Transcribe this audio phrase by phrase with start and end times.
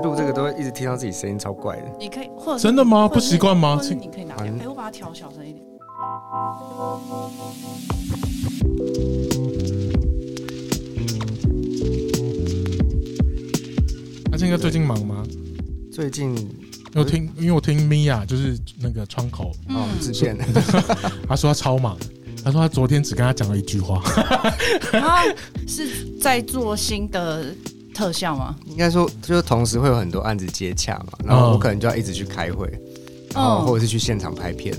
[0.00, 1.82] 录这个都会一直听到自己声音，超怪的。
[1.98, 3.08] 你可以，或者真的吗？
[3.08, 3.80] 不习惯吗？
[3.82, 4.46] 你可以拿掉。
[4.46, 5.64] 哎，我把它调小声一点。
[14.32, 15.22] 阿庆哥最近忙吗？
[15.92, 16.34] 最近
[16.94, 20.36] 有听，因为我听米娅就是那个窗口哦，之前
[21.28, 21.98] 他说他超忙，
[22.42, 24.02] 他说他昨天只跟他讲了一句话。
[24.90, 25.24] 他
[25.66, 27.54] 是在做新的。
[27.94, 28.56] 特效吗？
[28.66, 32.66] 应该说，就是同时会有很多案子接洽嘛，然后我可能就要一直去开会，
[33.34, 34.74] 然后或者是去现场拍片。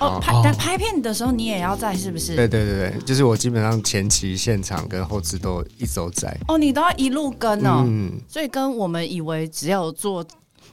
[0.00, 2.34] 哦，拍但拍片的时候你也要在，是不是？
[2.34, 6.36] 对对对对，就是我基本上前期现场跟后置都一直都在。
[6.48, 10.26] 哦，你都要一路跟哦，嗯，所以跟我们以为只有做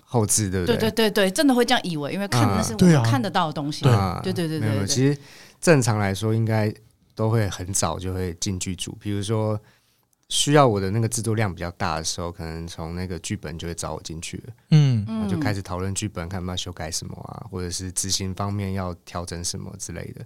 [0.03, 0.78] 后置，对不对？
[0.78, 3.84] 对对对对，真的会这样以为，因为看的是我们看得到的东西。
[4.23, 5.16] 对对对对对，其实
[5.62, 6.73] 正常来说，应该
[7.14, 9.59] 都会很早就会进剧组，比如说。
[10.29, 20.23] 需要我的那个制作量比较大的时候，可能从那个剧本就会找我进去了，嗯，然后就开始讨论剧本，看要不要修改什么啊，或者是执行方面要调整什么之类的，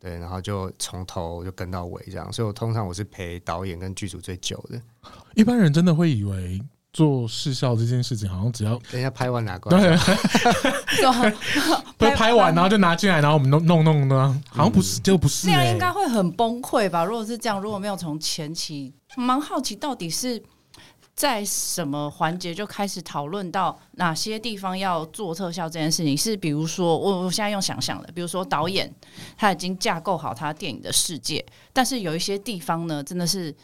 [0.00, 4.80] 对，然后就从头就跟到尾这样，所以我通常我是陪导演跟剧组最久的。
[5.34, 6.58] 一般人真的会以为
[6.94, 9.96] 做视效这件事情，好像只要等一下拍完拿过来，对，
[11.98, 14.16] 不拍完然后就拿进来，然后我们弄弄弄的，
[14.48, 17.04] 好像不是，就不是，那样应该会很崩溃吧？
[17.04, 18.94] 如果是这样，如果没有从前期。
[19.16, 20.42] 蛮好奇，到底是
[21.14, 26.16] 在什么环节就开始讨论到哪些地方要做特效这件事情？
[26.16, 28.92] 是比如说，我我现在用想象的，比如说导演
[29.36, 33.54] 他已经架构好他电影的世界，但是有一些地方呢，真的是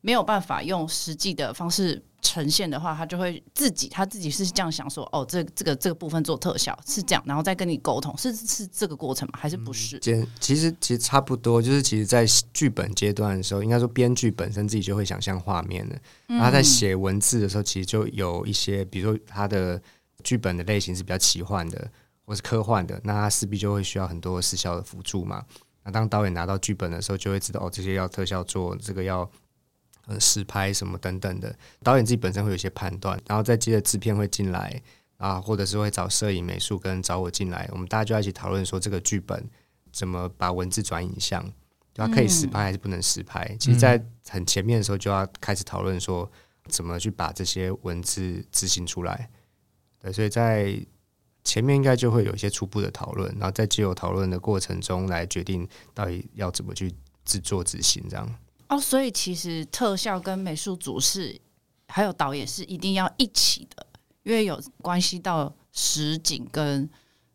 [0.00, 2.02] 没有办法用实际的方式。
[2.20, 9.38] 呈现的话，他就会自己，他自己是这样想说，哦，这这个这个部分做特效是这样，然后再跟你沟通，是是这个过程吗？
[9.38, 9.98] 还是不是？
[10.00, 15.96] 简其实其实差不多，就是其实，在剧本阶段的时候，应该说编剧本身自己就会想象画面的，
[16.26, 19.80] 然后在写文字的时候，其实就有一些，比如说他的
[20.24, 21.88] 剧本的类型是比较奇幻的，
[22.26, 25.44] 或是科幻的，那他势必就会需要很多视效的辅助嘛。
[25.84, 29.30] 那当导演拿到剧本的时候，就会知道哦，这些要特效做，这个要。
[30.08, 34.82] 呃，实拍什么等等的，导演自己本身会有一些判断，然后再接着制片会进来
[35.18, 39.46] 啊，或者是会找摄影、美术跟找我进来，我们大家就要一起讨论说这个剧本
[39.92, 41.44] 怎么把文字转影像，
[41.92, 43.44] 它可以实拍还是不能实拍？
[43.50, 46.30] 嗯、其实，在很前面的时候就要开始讨论说
[46.68, 49.28] 怎么去把这些文字执行出来。
[50.00, 50.74] 对，所以在
[51.44, 56.94] 前面应该就会有一些初步的讨论，然后在既有讨论的过程中来决定到底要怎么去
[57.24, 58.34] 制作执行这样。
[58.68, 61.40] 哦，所以其实特效跟美术组是
[61.88, 63.86] 还有导演是一定要一起的，
[64.22, 66.88] 因为有关系到实景跟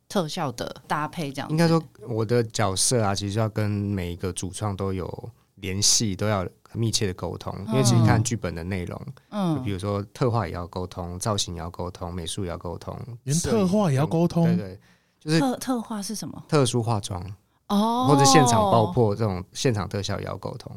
[0.07, 1.49] 特效的搭配，这样。
[1.49, 7.51] 应该说，我的角色啊，其实要跟每一个主创都有联系，都要很密切的沟通。
[7.69, 14.45] 因为其实看剧本的内容，嗯，比如说特化也要沟通，造型也要沟通，美术也要沟通，连特化也要沟通。
[14.45, 14.79] 对对，
[15.19, 16.43] 就是特特化是什么？
[16.47, 17.19] 特殊化妆
[17.69, 20.71] 哦，或者现场爆破这种现场特效也要沟通。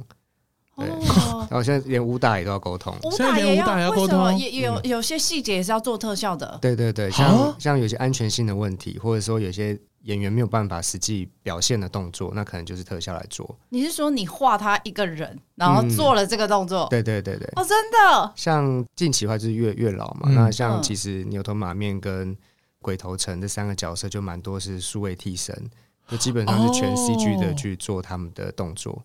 [0.77, 0.89] 对，
[1.49, 6.59] 然后现在连武打也都要沟通，现在连武打也要沟通，也有有些细节也是要做特效的。
[6.61, 13.59] 对对对，像像有些安全性的问题，或者说有些演员没有办法实际表现的动作，那可能就是特效来做。
[13.71, 16.87] 你是说你画他一个人，然后做了这个动作？
[16.91, 18.33] 对对对对，哦，真的。
[18.37, 22.37] 像近期的话就是月月老嘛，那像其实牛头马面跟
[22.83, 25.71] 鬼头城这三个角色就蛮多是数位替身，
[26.09, 28.93] 就基本上是全 CG 的去做他们的动作。
[28.93, 29.03] 哦，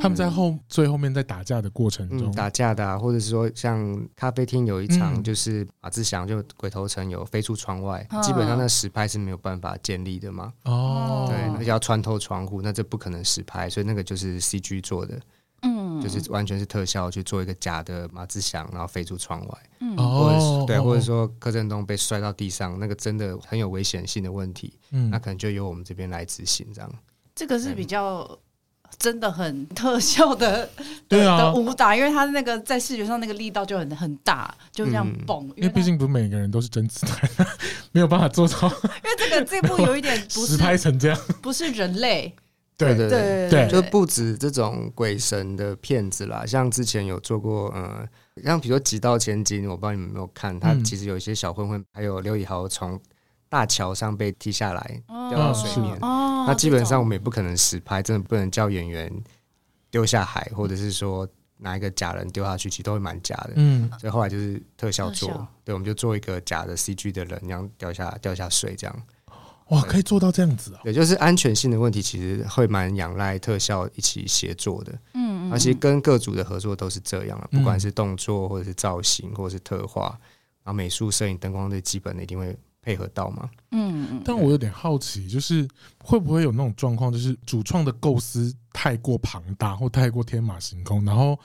[0.00, 10.52] 他们在后最后面在打架的过程中，嗯、打架的，啊，或者是说像咖啡厅有一场，就是马志祥就鬼头城有飞出窗外，嗯、基本上那实拍是没有办法建立的嘛。
[10.64, 15.20] 哦，对，而且要穿透窗户，那这不可能实拍，所以那个就是 CG 做的，
[15.62, 26.88] 嗯，就是完全是特效去做一个假的马志祥，然后飞出窗外，嗯，或者是对，哦、或者说柯震东被摔到地上，那个真的很有危险性的问题，嗯，那可能就由我们这边来执行这样。
[27.34, 28.38] 这个是比较。
[28.98, 30.68] 真的很特效的，
[31.08, 35.48] 对啊，的武打，因为他那个在视觉上那个力道就很很大，就这样蹦。
[35.56, 37.46] 因为毕竟不是每个人都是真子弹，
[37.92, 38.68] 没有办法做到。
[38.68, 42.32] 因为这个这部有一点不是 拍成这样，不是人类。
[42.76, 48.06] 对对对对，就不止这种鬼神的片子啦，像之前有做过，呃，
[48.44, 52.96] 像比如说《极道千金》，我不知道你们有没有看，他其实有一些小混混，还有刘以豪从
[53.48, 55.98] 大桥上被踢下来，掉到水面。
[56.00, 59.12] 那基本上我们也不可能实拍，真的不能叫演员
[59.90, 63.52] 丢下海，或者是说拿一个假人丢下去，其实都会蛮假的。
[63.56, 69.02] 嗯，所以后来就是特效做，效对，我们就做一个假的 CG 的人，然后掉下掉下水这样。
[69.68, 70.80] 哇，可以做到这样子啊！
[70.82, 74.98] 对，就是安全性的问题，其实会蛮仰赖特效一起协作的。
[75.12, 80.18] 嗯，而且跟各组的合作都是这样啊，不管是动作或者是造型或者是特化，
[80.64, 82.56] 然后美术、摄影、灯光这基本的一定会
[82.88, 83.50] 配合到吗。
[83.72, 84.22] 嗯嗯。
[84.24, 85.68] 但我有点好奇，就是
[86.02, 91.38] 会不会有那种状况，就是主创的构思太过庞大或太过天马行空，然后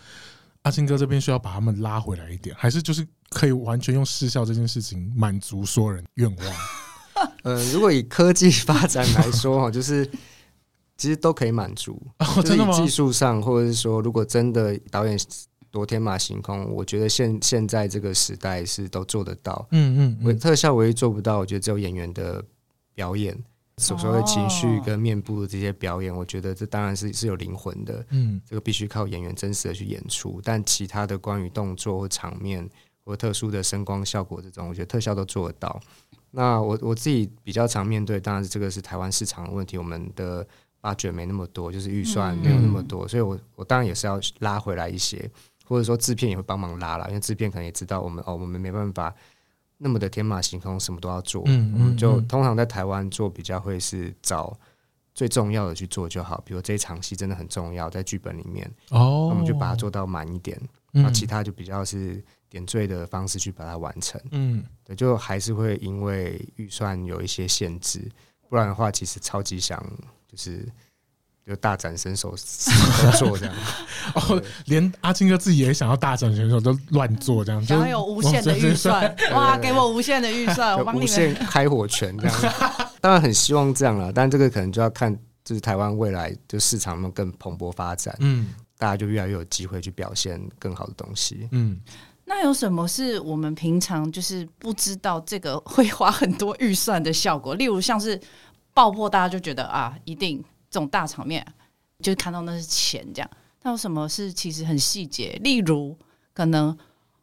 [0.61, 6.45] 阿青哥这边需要把他们拉回来一点，还是就是可以完全用视效这件事情满足所有人愿望？
[7.43, 10.09] 呃，如果以科技发展来说，哈， 就是
[10.95, 12.01] 其实都可以满足。
[12.19, 12.71] 哦，真的吗？
[12.71, 15.19] 技术上，或者是说，如果真的导演
[15.73, 19.67] 多天马行空，我觉得现现在这个时代是都做得到。
[19.71, 22.45] 嗯嗯，嗯，特效唯一做不到，我觉得只有演员的
[22.93, 23.35] 表演，
[23.77, 28.05] 所说的情绪跟面部的这些表演，我觉得这当然是是有灵魂的。
[28.11, 30.39] 嗯，这个必须靠演员真实的去演出。
[30.43, 32.69] 但其他的关于动作或场面
[33.03, 35.81] 或特殊的声光效果这种，我觉得特效都做得到。
[36.29, 40.45] 那我我自己比较常面对，当然是这个是台湾市场的问题，我们的
[40.81, 45.29] budget 没那么多，就是预算没有那么多，嗯、所以我我当然也是要拉回来一些，
[45.63, 49.13] 或者说制片也会帮忙拉啦，因为制片可能也知道我们哦，我们没办法
[49.77, 54.57] 那么的天马行空，什么都要做，嗯，嗯，嗯，我们就通常在台湾做比较会是找
[55.13, 60.59] 最重要的去做就好，比如这一场戏真的很重要，在剧本里面，哦，我们就把它做到满一点，
[60.91, 62.23] 然后其他就比较是。
[62.53, 68.07] 点缀的方式去把它完成，嗯，对，就还是会因为预算有一些限制，
[68.47, 69.83] 不然的话，其实超级想
[70.27, 70.63] 就是
[71.45, 72.35] 就大展身手
[73.17, 73.55] 做这样。
[74.15, 82.53] 哦，连阿青哥自己也想要大展身手，都乱做这样，想要有无限的预算，哇，给我无限的预算，我帮你无限开火权这样。
[83.01, 85.13] 当然很希望这样了，但这个可能就要看
[85.43, 91.79] 就是台湾未来就市场能更蓬勃发展，嗯，大家就越来越有机会去表现更好的东西，嗯。
[92.25, 97.53] 那有什么是我们平常就是不知道这个会花很多预算的效果？
[97.55, 98.17] 例如像是
[98.73, 100.41] 爆破，大家就觉得啊，一定
[100.73, 101.45] 这种大场面，
[101.99, 103.29] 就看到那是钱这样。
[103.61, 105.39] 那有什么是其实很细节？
[105.43, 105.95] 例如
[106.33, 106.75] 可能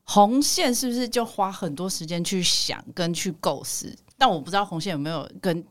[0.04, 3.92] 红线是不是就花很多时间去想跟去构思？
[4.16, 5.64] 但我不知道红线有没有跟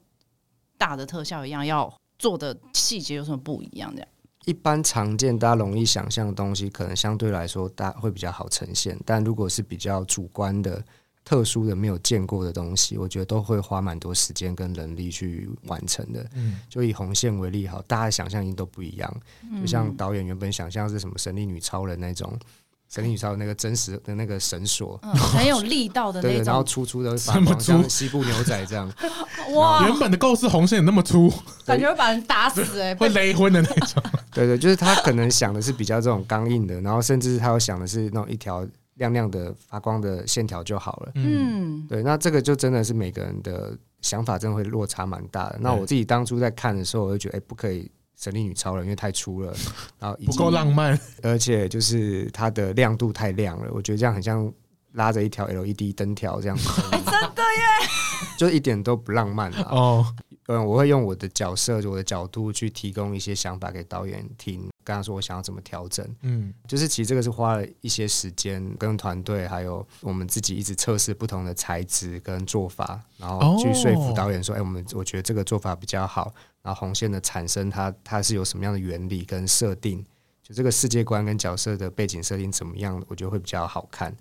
[0.78, 4.08] 大的特效一样，要做的细节有什么不一样这样。
[4.44, 9.00] 一般常见大家容易想象的东西，可能相对来说大会比较好呈现。
[9.06, 10.84] 但如果是比较主观的、
[11.30, 16.26] 特殊的、没有见过的东西，我觉得都会花蛮多时间跟能力去完成的。
[16.34, 19.22] 嗯，就以红线为例，好，大家想象力都不一样。
[19.62, 22.36] 就像导演原本想象是什么神力女超人那种。
[22.92, 28.92] 神力女超那个真实的那个绳索，嗯，很有力道的 那种，对，然后粗粗的发光，像西部牛仔这样。
[29.54, 29.88] 哇！
[29.88, 31.32] 原本的构思红线有那么粗，
[31.64, 34.02] 感觉会把人打死哎，欸，会勒昏的那种。
[34.32, 38.68] 对对，就是他可能想的是比较这种刚硬的，然后甚至他有想的是那种一条
[39.00, 41.12] 亮亮的发光的线条就好了。
[41.16, 45.58] 嗯，对，那这个就真的是每个人的想法，真的会落差蛮大的。
[45.60, 47.92] 那我自己当初在看的时候，我就觉得，哎，不可以。
[48.22, 49.54] 神力女超人因为太粗了，
[49.98, 54.52] 然后不够浪漫，而且就是它的亮度太亮了，我觉得这样很像
[54.92, 57.88] 拉着一条 LED 灯条这样子，欸， 真的耶，
[58.38, 60.06] 就一点都不浪漫了哦。
[60.48, 66.04] 嗯，我会用我的角色，就我的角度去提供一些想法给导演听，跟他说我想要怎么调整。
[66.22, 76.34] 嗯，就是其实这个是花了一些时间，跟团队还有我们自己一直测试不同的材质跟做法，然后去说服导演说，哎，我们我觉得这个做法比较好。
[76.64, 80.04] 然后红线的产生它，它它是有什么样的原理跟设定？
[80.42, 83.00] 就这个世界观跟角色的背景设定怎么样？
[83.08, 84.12] 我觉得会比较好看。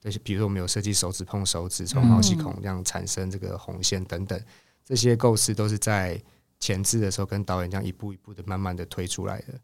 [0.00, 4.40] 就是比如说我们有设计手指碰手指，从毛细孔这样产生这个红线等等。
[4.84, 6.20] 这些构思都是在
[6.58, 9.60] 前置的时候跟导演这样一步一步的慢慢的推出来的。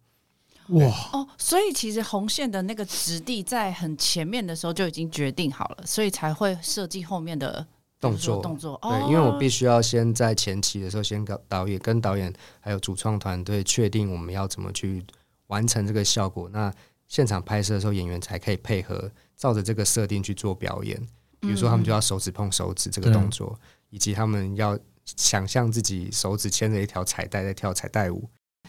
[0.70, 7.66] 哇哦，所以其实红线的那个质地在很前面的时候就已经决定好了，所以才会设计后面的
[8.00, 8.78] 动作动作。
[8.82, 15.04] 对，因为我必须要先在前期的时候先跟导演跟导演还有主创团队确定我们要怎么去
[15.48, 16.48] 完成这个效果。
[16.50, 16.72] 那
[17.08, 21.00] 现场拍摄的时候，演员才可以配合照着这个设定去做表演。
[21.40, 23.58] 比如说，他们就要手指碰手指这个动作，
[23.90, 24.78] 以及他们要。
[25.16, 28.28] 想象自己手指牵着一条彩带在跳彩带舞，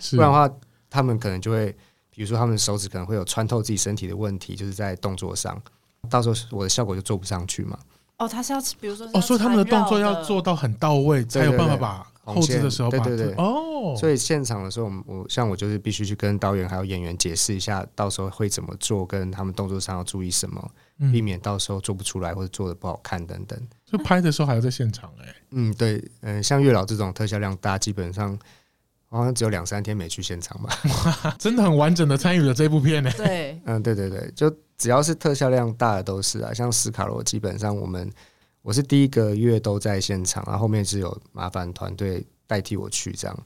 [0.10, 0.52] 不然的话，
[0.90, 1.76] 他们可能就会，
[2.16, 5.62] 比如说他们手指可能会有穿透自己身体的问题，就是在动作上，
[6.10, 7.78] 到时候我的效果就做不上去嘛。
[8.18, 11.76] 哦，他是要，比如说，哦，所以他们的动作要做到很到位，才有办法
[12.24, 20.72] 把后制的时候，对对对，哦，所以现场的时候，我我像我就是必须去跟导演还有演员解释一下，到时候会怎么做，跟他们动作上要注意什么。
[21.12, 23.60] 避免到时候做不出来或者做的不好看等等。
[23.88, 25.36] 就拍的时候还要在现场哎、欸。
[25.50, 28.38] 嗯，对，嗯、呃，像月老这种特效量大，基本上
[29.18, 31.36] 好像只有两三天没去现场吧。
[31.38, 33.18] 真的很完整的参与了这部片呢、欸。
[33.24, 36.54] 对，嗯，对对对，就只要是特效量大的都是啊。
[36.54, 38.10] 像斯卡罗，基本上我们
[38.62, 43.44] 我是第一个月都在现场，然后后面是有麻烦团队代替我去这样。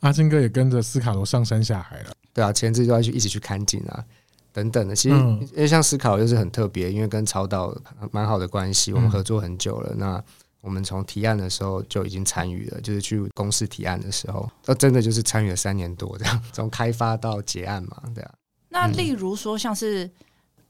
[0.00, 2.10] 阿金哥也跟着斯卡罗上山下海了。
[2.32, 4.04] 对啊，前置就要去一起去看景啊。
[4.52, 4.94] 等等的。
[4.94, 7.76] 其实因为像思考就是很特别，因为跟曹导
[8.12, 9.92] 蛮好的关系，我们合作很久了。
[9.96, 10.22] 那
[10.64, 18.32] 我们从提案的时候就已经参与了，就是去公司提案的时候，那真的就是参与了三年多这样，从开发到结案嘛，对啊。
[18.70, 20.10] 那例如说，像是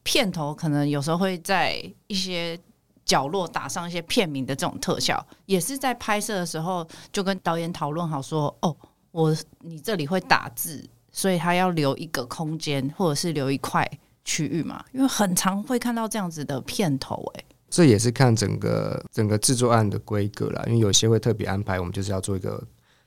[0.03, 2.59] 片头，可能有时候会在一些
[3.05, 8.77] 角落打上一些片名的这种特效，也是在拍摄的时候就跟导演讨论好说，哦，
[9.13, 13.89] 我你这里会打字，所以他要留一个空间，或者是留一块
[14.25, 17.45] 区域嘛，因为很常会看到这样子的片头，哎。
[17.75, 22.63] 这也是看整个整个制作案的规格啦，因为有些会特别安排，我们就是要做一个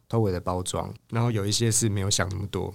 [0.09, 2.73] 头尾的包装，然后有一些是没有想那么多，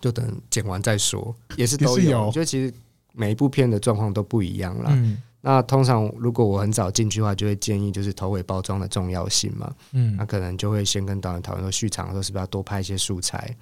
[0.00, 2.26] 就等剪完再说，也是都有。
[2.26, 2.74] 我觉得其实
[3.12, 4.90] 每一部片的状况都不一样啦。
[4.92, 9.72] 嗯、那通常如果我很早进去的话，就会建议就是头尾包装的重要性嘛。
[9.92, 13.56] 嗯，那可能就会先跟导演讨论说，续场的时候是不是要多拍一些素材。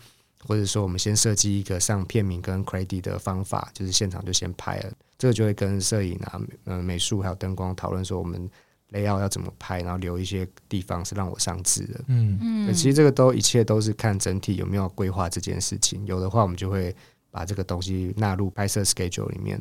[0.47, 8.49] 或者说，我们先设计一个上片名跟 credit 的方法，就是现场就先拍了，这个就会跟摄影啊、呃、美术还有灯光讨论说，我们
[8.93, 12.01] layout 要怎么拍，然后留一些地方是让我上字的。
[12.07, 16.95] 嗯嗯，其实这个都一切都是看整体有没有规划这件事情，有的话我们就会
[17.31, 19.61] 把这个东西纳入拍摄 schedule 里面。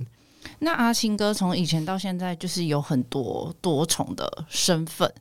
[0.60, 5.12] 那阿星哥从以前到现在就是有很多多重的身份，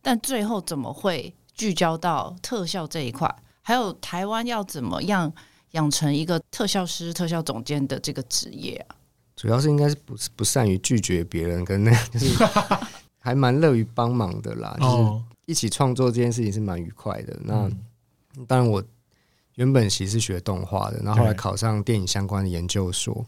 [0.00, 3.34] 但最后怎么会聚焦到特效这一块？
[3.62, 5.32] 还有台湾要怎么样
[5.70, 8.96] 养成一个特效师、特效总监的这个职业啊？
[9.34, 12.44] 主要是应该是不不善于拒绝别人，跟那就是
[13.18, 14.76] 还蛮乐于帮忙的啦。
[14.78, 17.36] 就是一起创作这件事情是蛮愉快的。
[17.42, 17.70] 那
[18.46, 18.82] 当然，我
[19.54, 23.24] 原本其实是学动画的，然后后来考上电影相关的研究所。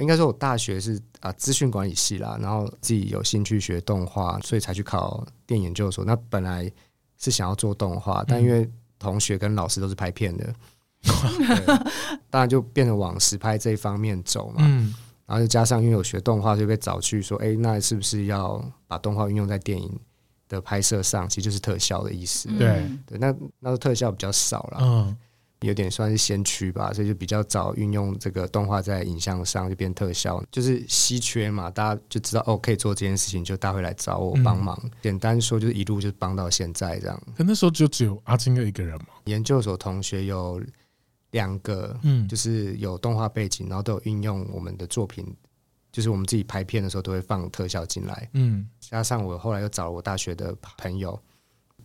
[0.00, 6.04] 应该说，我大学是啊资讯管理系啦，然后自己有兴趣学动画，所以才去考电影研究所。
[6.04, 6.70] 那本来
[7.18, 8.68] 是想要做动画，但因为
[8.98, 10.54] 同学跟老师都是拍片的，
[12.30, 14.56] 当然就变得往实拍这一方面走嘛。
[14.60, 14.94] 嗯，
[15.26, 19.98] 然后就加上因为有学动画，就被找去说，哎，那是不是要把动画运用在电影
[20.48, 21.28] 的拍摄上？
[21.28, 22.48] 其实就是特效的意思。
[22.58, 24.78] 对对，那那个特效比较少了。
[24.82, 25.16] 嗯。
[25.62, 34.78] 有点算是先驱吧，所以就比较早运用这个动画在影像上就变特效，就是稀缺嘛，大家就知道哦，可以做这件事情，就大家会来找我帮忙。
[34.84, 37.22] 嗯、简单说，就是一路就帮到现在这样。
[37.36, 39.08] 可那时候就只有阿金哥一个人嘛？
[39.24, 40.62] 研究所同学有
[41.32, 45.26] 两个，嗯，就是有动画背景，然后都有运用我们的作品，
[45.90, 51.20] 就是我们自己拍片的时候都会放特效进来，嗯，加上我后来又找了我大学的朋友。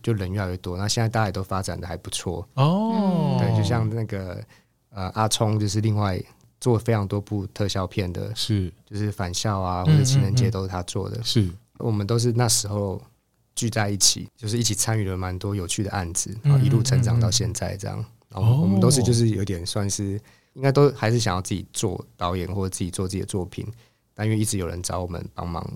[0.04, 3.38] 就人越来越多，那现在大家也都发展的还不错哦。
[3.40, 4.44] 对，就像那个
[4.90, 6.22] 呃阿聪，就是另外
[6.60, 11.22] 做非常多部特效片的，是就是返校啊或者情人节都是他做的。
[11.24, 13.00] 是，我们都是那时候
[13.56, 18.04] 聚在一起，就是一起参与了蛮多有趣的案子，然后一路成长到现在这样。
[18.28, 20.20] 然后我们都是就是有点算是
[20.52, 23.66] 应该都还是想要自己做导演或者自己做自己的作品，
[24.12, 25.66] 但因为一直有人找我们帮忙。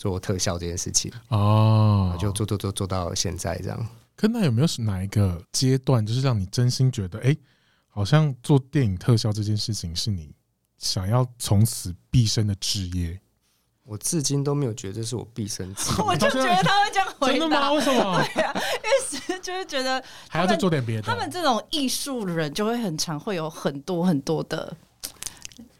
[0.00, 3.86] 做特效这件事情哦，就做做做做到现在这样。
[4.16, 7.38] 可那有没有是哪一个阶段，就是让你真心觉得，哎、欸，
[7.86, 10.32] 好像做电影特效这件事情是你
[10.78, 13.20] 想要从此毕生的职业？
[13.84, 16.02] 我至今都没有觉得这是我毕生职 业。
[16.02, 17.72] 我就觉得他会这样回答，真的吗？
[17.72, 18.24] 为什么？
[18.32, 21.02] 对啊，因为就是觉得还要再做点别的。
[21.02, 24.74] 他们这种艺术人就会很常会有很多很多的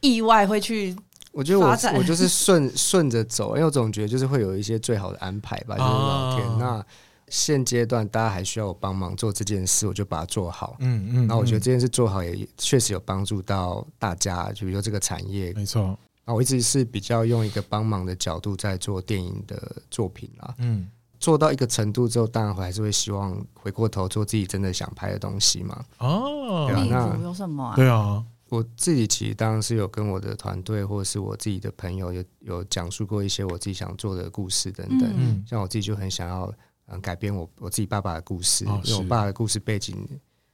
[0.03, 0.95] 意外会去。
[1.33, 5.77] 我觉得我我就是顺 顺着走，因为我总觉得就是会有一些最好的安排吧。
[5.77, 6.85] 就是老天，那
[7.29, 10.77] 现阶段大家还需要我帮忙做这件事，我就把它做好。
[10.81, 11.27] 嗯嗯。
[11.29, 15.53] 那我觉得这件事做好也确实有帮助到大家，就比如说这个产业。
[15.53, 15.97] 没错。
[16.25, 20.55] 那我一直是比较用一个帮忙的角度在做电影的作品啦。
[20.59, 20.89] 嗯。
[21.21, 25.85] 做到一个程度之后，当然还是会希望回过头做自己真的想拍的东西嘛。
[25.99, 26.69] 哦。
[26.75, 27.77] 例如有什么啊？
[27.77, 28.25] 对啊。
[28.50, 35.11] 我自己其实当然是有跟我的团队或者是我自己的朋友有有讲述过一些我自己想做的故事等等。
[35.16, 36.52] 嗯、像我自己就很想要
[36.87, 39.97] 嗯改编我我自己爸爸的故事，哦、因为我爸的故事背景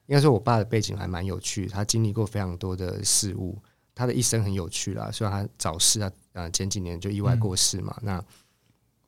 [0.07, 3.59] 应该说我爸的背景还蛮有趣，他经历过非常多的事物，
[3.95, 5.11] 他的一生很有趣啦。
[5.11, 8.25] 虽然他早逝啊，呃前几年就意外过世嘛，嗯、那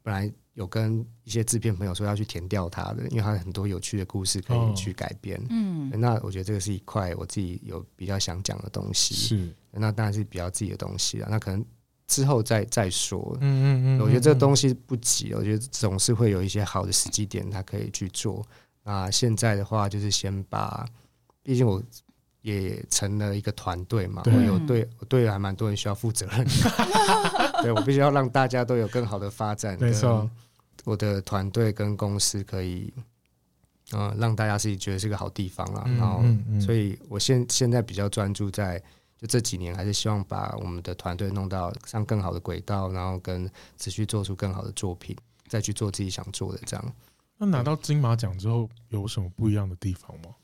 [0.03, 0.33] 本来。
[0.59, 5.39] 有跟一些制片朋友说要去填掉他的，因为他很多有趣的故事可以去改编。
[5.39, 9.15] 哦、嗯，那我觉得这个是一块我自己有比较想讲的东西。
[9.15, 11.29] 是，那当然是比较自己的东西了。
[11.31, 11.65] 那可能
[12.09, 13.39] 之后再再说。
[13.41, 18.45] 嗯嗯嗯，我觉得这个东西不急，我觉得总是会有一些好的时机点，它可以去做。
[18.83, 20.85] 那现在的话，就是先把，
[21.45, 21.81] 毕竟我。
[22.41, 29.77] 也成了一个团队嘛，我有对我对还蛮多人需要负责任的， 对我必须要让大家都有更好的发展。
[29.79, 30.31] 没错，
[30.89, 32.93] 我的团队跟公司可以，
[33.93, 35.85] 嗯、呃，让大家自己觉得是个好地方啊。
[35.87, 38.83] 嗯、然后，所以我现现在比较专注在
[39.19, 45.15] 就这几年还是希望把我们的团队弄到上更好的轨道，然后跟持续做出更好的作品，
[45.47, 46.93] 再去做自己想做的这样。
[47.37, 50.35] 那拿到金马奖之后有什么不一样的地方吗？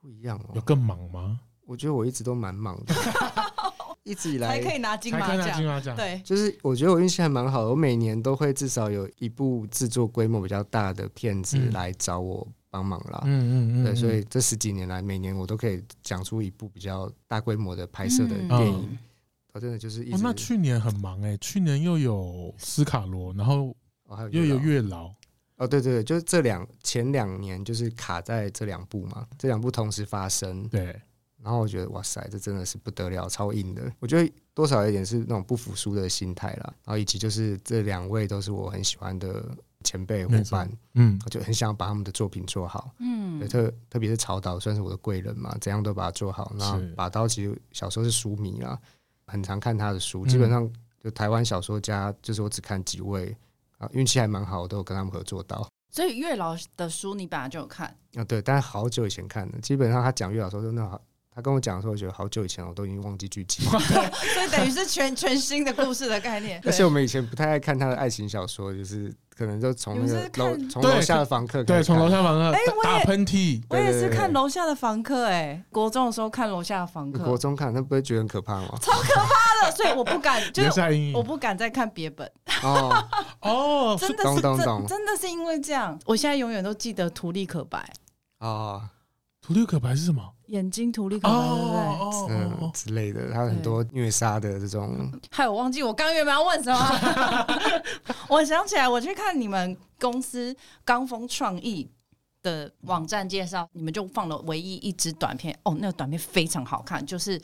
[0.00, 1.40] 不一样哦，有更忙吗？
[1.64, 2.94] 我觉得我一直都蛮忙的，
[4.04, 5.36] 一直以来才可以拿金马
[5.80, 5.96] 奖。
[5.96, 13.22] 对，就是我觉得我运气还蛮好的，我每年都会至少有一部制作规模比较大的片子来找我帮忙啦。
[13.24, 18.98] 嗯嗯嗯，对，所以这十几年来，每年我都可以讲出一部比较大规模的拍摄的电影。
[19.52, 23.76] 我真的就是一直，那去年很忙哎，去年又有斯卡罗，然后
[24.30, 25.12] 又有月老。
[25.56, 30.66] 哦，对对对，就是这两前两年就是卡在这两部嘛，这两部同时发生。
[30.68, 30.98] 对，
[31.42, 33.82] 然后我觉得哇塞，这真的是不得了，超硬的。
[33.98, 39.44] 我觉得多少有一点是那种不服输的心态啦，然后以及就是这两位都是我很喜欢的
[39.84, 46.54] 前辈伙伴，嗯，我就很想把他们的作品做好，嗯，对，特特别是曹导算是我的贵人嘛，怎样都把它做好。
[46.58, 48.78] 然后把刀其实小时候是书迷啦，
[49.26, 50.70] 很常看他的书，基本上
[51.02, 53.36] 就台湾小说家，就是我只看几位。
[53.90, 55.68] 运气还蛮好，我都有跟他们合作到。
[55.90, 58.22] 所以月老的书你本来就有看啊？
[58.22, 59.58] 对，但是好久以前看的。
[59.58, 61.02] 基本上他讲月老说，那好，
[61.34, 63.64] 他跟我讲的时候，我觉得好久以前我都已经忘记剧情。
[63.70, 66.60] 所以等于是全全新的故事的概念。
[66.66, 73.62] 而且我们以前不太爱看他的爱情小说，就是可能就从那个楼从楼下的房客，对，从楼下房客，哎，打喷嚏。
[73.70, 77.24] 我也是看楼下的房客，哎，国中的时候看楼下的房客。
[77.24, 78.68] 国中看，那不会觉得很可怕吗？
[78.82, 80.82] 超可怕的，所以我不敢， 就是
[81.14, 82.30] 我不敢再看别本。
[82.62, 83.08] 哦
[83.40, 87.90] 哦，真的是真真的是因为这样，我现在永远都记得图立可白
[88.36, 88.90] 啊，
[89.40, 90.22] 图立可白是什么？
[90.52, 92.36] 眼睛涂立可白，对不对？
[92.36, 95.10] 嗯之类的，还有很多虐杀的这种。
[95.30, 97.46] 害我忘记我刚原本要问什么，
[98.28, 100.54] 我想起来，我去看你们公司
[100.84, 101.90] 刚峰创意
[102.42, 107.40] 的网站介绍，你们就放了唯一一支短片哦，那个短片非常好看，就是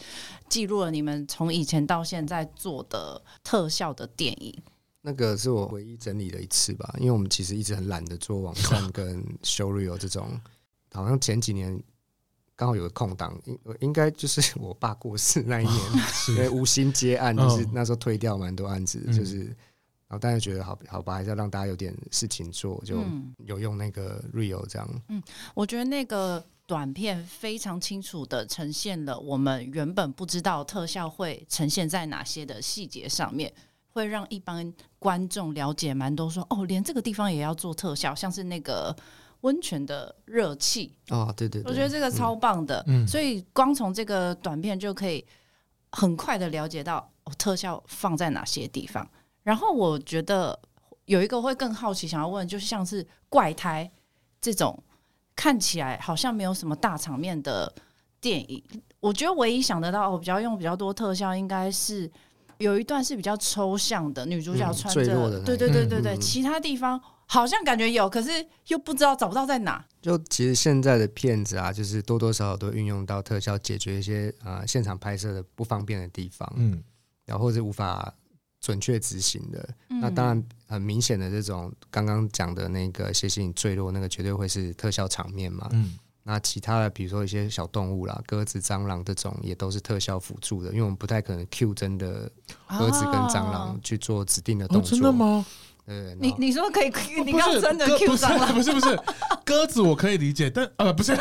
[0.48, 4.54] 记录了你们从以前到现在做的特效的电影。
[5.00, 10.38] 那个是我唯一整理的一次吧，因为我们其实一直很懒得做网站跟 showreel 这种，
[10.92, 11.80] 好像前几年
[12.58, 15.80] 刚好有个空档，应应该就是 我爸过世那一年，
[16.30, 23.00] 因为无心接案，就是那时候推掉蛮多案子，就是，然后大家觉得好好吧，还是要让大家有点事情做，就
[23.46, 25.02] 有用那个 real 这样。
[25.08, 25.22] 嗯，
[25.54, 33.52] 我觉得那个短片非常清楚的呈现了我们原本不知道特效会呈现在哪些的细节上面。
[33.90, 38.94] 会让一般观众了解蛮多，说哦，连这个地方也要做特效，像是那个
[39.42, 40.94] 温泉的热气。
[41.10, 45.24] 哦，对对对，我觉得这个超棒的，嗯，所以光从这个短片就可以
[45.92, 49.08] 很快的了解到哦，特效放在哪些地方。
[49.42, 50.58] 然后我觉得
[51.06, 53.90] 有一个会更好奇，想要问，就是像是怪胎
[54.40, 54.82] 这种
[55.34, 57.72] 看起来好像没有什么大场面的
[58.20, 58.62] 电影，
[59.00, 62.10] 我觉得唯一想得到我比较用比较多特效，应该是。
[62.58, 68.30] 有一段是比较抽象的，女主角穿着，嗯、对对对对对，嗯、其他地方好像感觉有，可是
[68.68, 69.84] 又不知道找不到在哪。
[70.00, 76.82] 就其实现在的片子啊，就是多多少少都运用到特效，解决一些啊、呃、现场拍摄的不方便的地方，嗯，
[77.26, 78.14] 然后或者无法
[78.62, 79.68] 准确执行的。
[79.90, 85.98] 嗯、那当然很明显的这种刚刚讲的那个谢谢你坠落，那个绝对会是特效场面嘛，嗯。
[86.24, 92.30] 那其他的，比如说一些小动物啦，鸽子、蟑螂这种，也都是特效辅助的，因为我们不太可能 Q 真的
[92.68, 94.88] 鸽子跟蟑螂去做指定的动作。
[94.88, 95.46] 哦、真的吗？
[95.88, 96.92] 对，你你说可以，
[97.24, 98.54] 你刚真的 Q 蟑螂？
[98.54, 98.98] 不是不是，
[99.44, 101.16] 鸽子我可以理解，但呃不是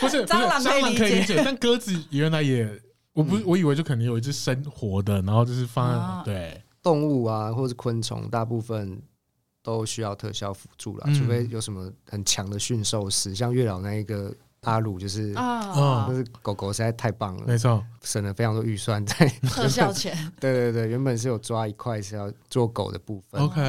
[0.00, 2.66] 不是蟑螂蟑螂可以理解，但鸽子原来也，
[3.12, 8.98] 我不我以为就可能有一只生活的，然后就是放在、啊、对动物啊，或者是昆虫，大部分
[9.62, 14.34] 都需要特效辅助啦，嗯、除非有什么很强的驯兽师，像月老那一个。
[14.66, 20.12] 阿鲁就是啊，就是狗狗实在太棒了，没错，省了非常多预算在 特效钱。
[20.40, 23.60] 对对对，原本是有抓一块是要做狗的部分，OK。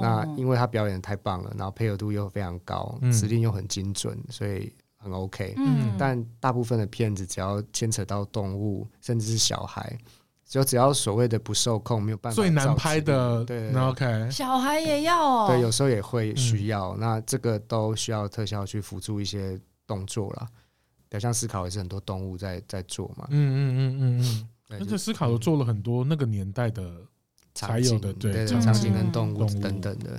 [0.00, 5.54] 那因为他表演太棒了，然后配合度又非常高，指令又很精准，所以很 OK。
[5.56, 9.98] 嗯，但大部分的片子只要牵扯到动物，甚至是小孩，
[10.46, 12.36] 就只要所谓的不受控，没有办法。
[12.36, 14.30] 最难拍的，对，OK。
[14.30, 16.94] 小孩也要哦，对，有时候也会需要。
[16.98, 19.58] 那这个都需要特效去辅助一些。
[19.92, 20.48] 动作啦，
[21.08, 23.26] 表象思考也是很多动物在在做嘛。
[23.30, 26.94] 嗯嗯嗯嗯嗯，而且思考都做了很多那个年代的
[27.54, 30.18] 才有的，对场景跟动物等等的。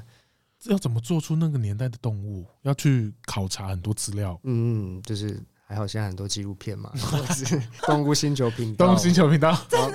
[0.70, 2.46] 要怎么做出那个年代的动物？
[2.62, 4.40] 要去考察很多资料。
[4.44, 9.52] 嗯嗯，就是还好现在很多纪录片嘛，或者是 动物星球频道，动物星球频道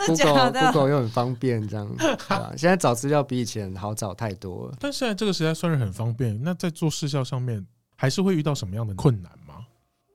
[0.07, 2.53] ，Google 又很方便，这样对吧？
[2.57, 4.77] 现在找资料比以前好找太多了。
[4.81, 6.39] 但现在这个时代算是很方便。
[6.43, 7.65] 那在做视效上面，
[7.95, 9.38] 还是会遇到什么样的困难吗？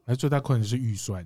[0.05, 1.25] 那最大困难是预算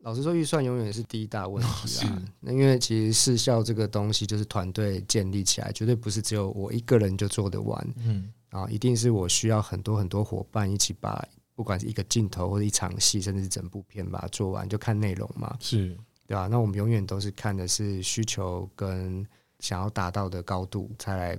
[0.00, 2.22] 老实说，预算永远是第一大问题啊。
[2.40, 7.94] 那因为其实视效这个东西就是团队建立起来，绝对不是只有我一个人就做得完。
[7.98, 11.22] 嗯，啊，一定是我需要很多很多伙伴一起把，
[11.54, 15.54] 不管是一个镜头或者一场戏，甚至是整部片把它做完，就看内容嘛。
[15.60, 15.94] 是，
[16.26, 16.46] 对吧？
[16.46, 19.26] 那我们永远都是看的是需求跟
[19.58, 21.38] 想要达到的高度，才来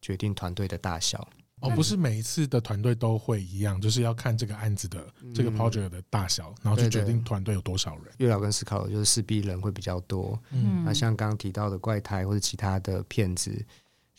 [0.00, 1.28] 决定团队的大小。
[1.62, 8.12] 哦，不是每一次的团队都会一样，就是要看这个案子的这个 project 的大小，然后去决定团队有多少人。
[8.18, 10.38] 月老跟思考就是势必人会比较多。
[10.50, 13.50] 嗯，那像刚刚提到的怪胎或者其他的片子，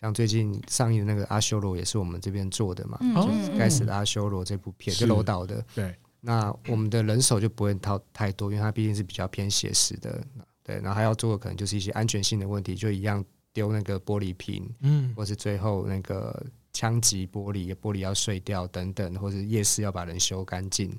[0.01, 5.63] 像最近上映的那个阿修罗也是我们这边做的嘛，就是该死的阿修罗这部片，就楼导的。
[5.75, 10.19] 对，那我们的人手就不会掏太多，因为它毕竟是比较偏写实的。
[10.63, 13.23] 对，然后还要做的可能就是一些安全性的问题，就一样
[13.53, 16.43] 丢那个玻璃瓶，嗯，或是最后那个。
[16.77, 20.95] 枪击玻璃，玻璃要碎掉等等，或者夜市要把人修干净，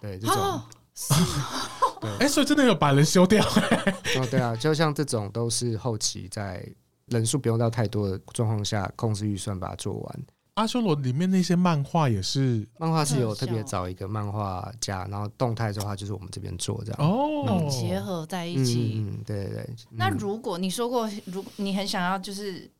[0.00, 0.62] 对这种， 哎、
[1.98, 3.44] 哦欸，所以真的有把人修掉？
[3.44, 6.64] 哦，对啊，就像这种都是后期在
[7.06, 10.22] 人数不用到太多的状况下，控制预算把它做完。
[10.54, 18.92] 阿修罗里面那些漫画也是，漫画是有特别找一个漫画家，然后动态的话就是我们这边做这样哦，结合在一起。
[18.98, 19.70] 嗯，对对对。
[19.90, 22.70] 那如果你说过，如果你很想要就是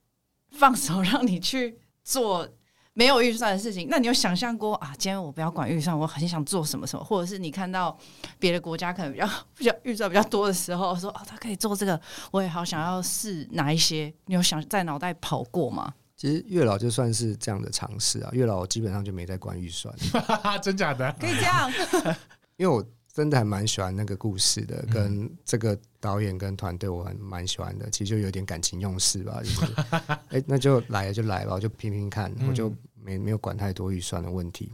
[0.52, 1.76] 放手让你去。
[2.04, 2.48] 做
[2.94, 4.92] 没有预算的事情，那你有想象过啊？
[4.98, 7.96] 今天我不要管预算，我很想做什么什么，或者是你看到
[8.38, 14.12] 别的国家可能比较 比较预算比较多的时候，说哦，他可以做这个，我也好想要试哪一些？
[14.26, 15.94] 你有想在脑袋跑过吗？
[16.16, 19.94] 其实月老就算是这样的尝试啊，月老基本上就没在管预算，
[20.62, 21.10] 真假的？
[21.18, 21.72] 可以这样？
[22.56, 22.84] 因为我。
[23.14, 27.88] 真的还蛮喜欢那个故事的，跟这个导演跟团队，我很蛮喜欢的。
[27.88, 34.72] 其实就有点感情用事吧，就是，哎、欸，那就来了就来吧，我就拼拼看，我就没没有管太多预算的问题。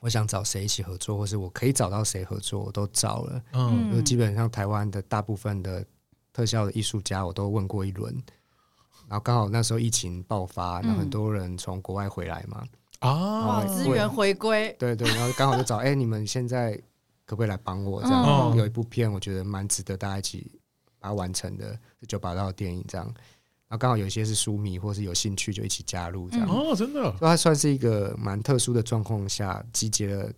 [0.00, 3.42] 我想找谁一起合作，或是我可以找到谁合作，我都找了。
[3.52, 5.86] 嗯，就基本上台湾的大部分的
[6.32, 8.12] 特效的艺术家，我都问过一轮。
[9.08, 12.64] 然后刚好那时候疫情爆发，然后很多人从国外回来嘛，
[12.98, 16.76] 啊，资源回归，对对，然后刚好就找，哎、欸，你们现在。
[17.26, 18.00] 可不可以来帮我？
[18.02, 20.50] 这样、哦、有一部片，我觉得蛮值得大家一起
[21.00, 23.04] 把它完成的，是九把刀的电影这样。
[23.68, 26.48] 然后刚好有一些是书迷或是有兴趣，就一起加入这样。
[26.48, 30.32] 哦，真的，所以它算是一个蛮特殊的状况下集结了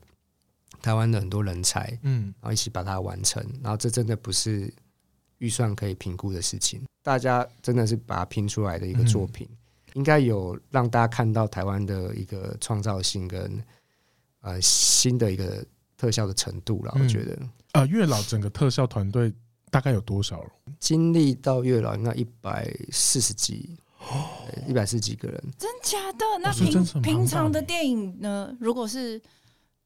[0.80, 3.46] 台湾的很多人才，嗯，然后一起把它完成。
[3.62, 4.72] 然后这真的不是
[5.36, 9.56] 预算可以评估的事情，大家真的是把它拼出来的一个作品，嗯、
[9.92, 13.62] 应该有让大家看到台湾的一个创造性跟
[14.40, 15.62] 呃新的一个。
[15.98, 17.38] 特效的程度了，我觉得。
[17.72, 19.30] 呃，月老整个特效团队
[19.70, 20.42] 大概有多少？
[20.78, 23.76] 经历到月老应该一百四十几，
[24.66, 25.44] 一百四十几个人。
[25.58, 26.24] 真假的？
[26.40, 28.56] 那平平常的电影呢？
[28.58, 29.18] 如果是，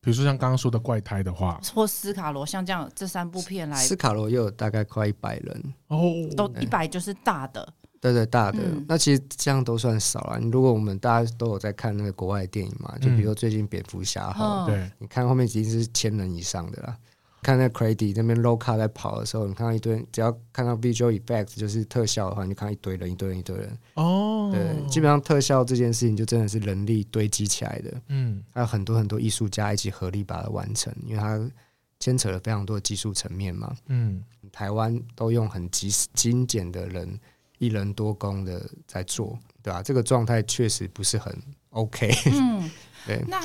[0.01, 7.72] 比如说像刚刚说的怪胎的话，或斯卡罗，像这样这三部片来，斯卡罗又有大概快一百人哦，都一百就是大的。
[8.03, 10.41] 对对，大的、嗯、那其实这样都算少了。
[10.51, 16.99] 如果我们大家都有在看那个国外的电影嘛，就比如说最近蝙蝠侠哈，对、嗯，你看后面已经是千人以上的了。
[17.43, 23.79] 看那 c r a d y 那边 low car 在跑的时候，你看到一堆，只要看到 visual effects 就是特效的话，你就看到一堆人，一堆人，一堆人。
[23.95, 27.95] 哦，对，基本上特效这件事情就真的是人力堆积起来的。
[28.09, 31.51] 嗯，还有很多很多艺术家一起合力把它完成，因为它
[31.99, 33.75] 牵扯了非常多的技术层面嘛。
[33.87, 37.19] 嗯，台湾都用很极精简的人。
[37.62, 39.83] 一人多工的在做，对吧、啊？
[39.85, 41.33] 这个状态确实不是很
[41.70, 42.11] OK。
[42.33, 42.68] 嗯，
[43.07, 43.22] 对。
[43.29, 43.40] 那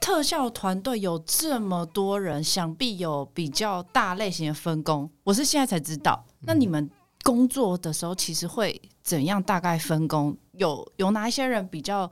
[0.00, 5.10] 特效团队有这么多人，想必有比较大类型的分工。
[5.24, 6.24] 我是现在才知道。
[6.42, 6.88] 那你们
[7.24, 10.36] 工作的时候，其实会怎样大概分工？
[10.52, 12.08] 有有哪一些人比较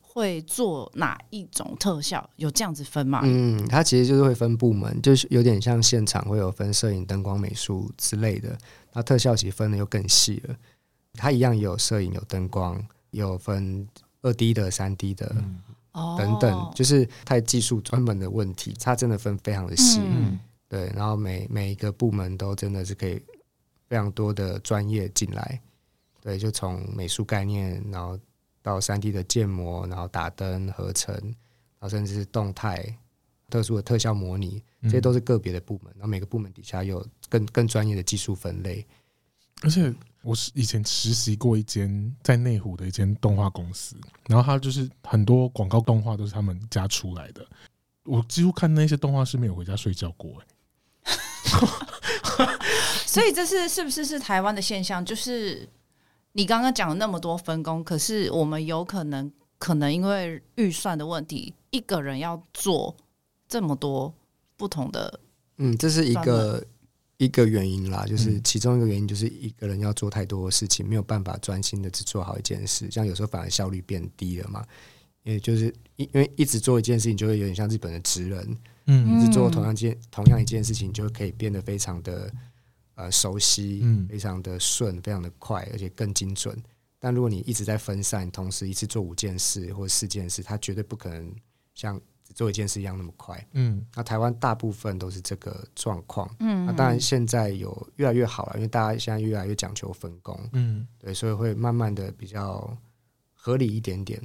[0.00, 2.28] 会做哪一种特效？
[2.34, 3.20] 有这样子分吗？
[3.22, 8.58] 嗯，它其实就是会分部门，就是有点像现场会有分摄影、灯光、美术之类的。
[8.94, 10.56] 那特效其实分的又更细了。
[11.18, 13.86] 它一样有摄影、有灯光、有分
[14.22, 20.00] 二 D 的、三 D 的、嗯、等等，就是太技术专门的问题，它真的分非常的细。
[20.00, 23.20] 嗯、对，然后每每一个部门都真的是可以
[23.88, 25.60] 非常多的专业进来。
[26.20, 28.16] 对，就从美术概念，然后
[28.62, 32.96] 到三 D 的建模，然后打灯、合成，然后甚至是动态、
[33.50, 35.92] 特殊的特效模拟，这些都是个别的部门。
[35.96, 38.86] 然后每个部门底下有更更专业的技术分类，
[39.62, 39.92] 而且。
[40.22, 47.46] 我是以前实习过一间在内湖的一间动画公司，然后他就是很多广告动画都是他们家出来的。
[48.04, 50.46] 我几乎看那些动画是没有回家睡觉过哎。
[53.06, 55.02] 所以这是是不是是台湾的现象？
[55.04, 55.66] 就是
[56.32, 62.94] 你刚刚讲了那么多分工，可是我们有可能可能因为预算的问题，一个人要做
[63.48, 64.12] 这么多
[64.56, 65.20] 不同的。
[65.56, 66.62] 嗯，这是一个。
[67.18, 74.64] 一个原因啦，就是其中一个原因就是一个人要做太多的事情，没有办法专心的只做好一件事，这样有时候反而效率变低了嘛。
[75.24, 82.32] 也就是因因为一直做一件事情，就会有点像日本的职人，嗯，一直做同样件同样一件事情，就可以变得非常的
[82.94, 86.56] 呃熟悉，嗯，非常的顺，非常的快，而且更精准。
[87.00, 91.34] 但如果你一直在分散，同时一次做五件事或四件事，它绝对不可能
[91.74, 93.46] 像只做一件事一样那么快。
[93.52, 96.28] 嗯，那台湾大部分都是这个状况。
[96.40, 100.38] 嗯，那当然现在有越来越好了，因为大家现在越来越讲求分工。
[100.52, 102.76] 嗯，对，所以会慢慢的比较
[103.34, 104.22] 合理一点点。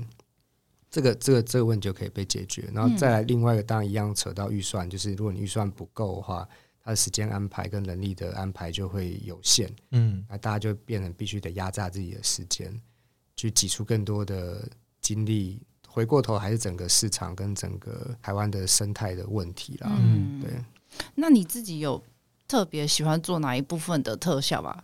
[0.90, 6.48] 这个这个这个问题就可以被解决，然后再来另外一个，当然一样扯到预算，就是如果你预算不够的话，
[6.84, 12.80] 它的时间安排跟能力的安排就会有限，嗯，那大家就变成必须得压榨自己的时间，
[13.36, 14.70] 去挤出更多的
[15.02, 15.66] 精力。
[15.94, 20.50] 回过头还是整个市场跟整个台湾的生态的问题啦，嗯，对。
[21.14, 22.02] 那你自己有
[22.48, 24.84] 特别喜欢做哪一部分的特效吧？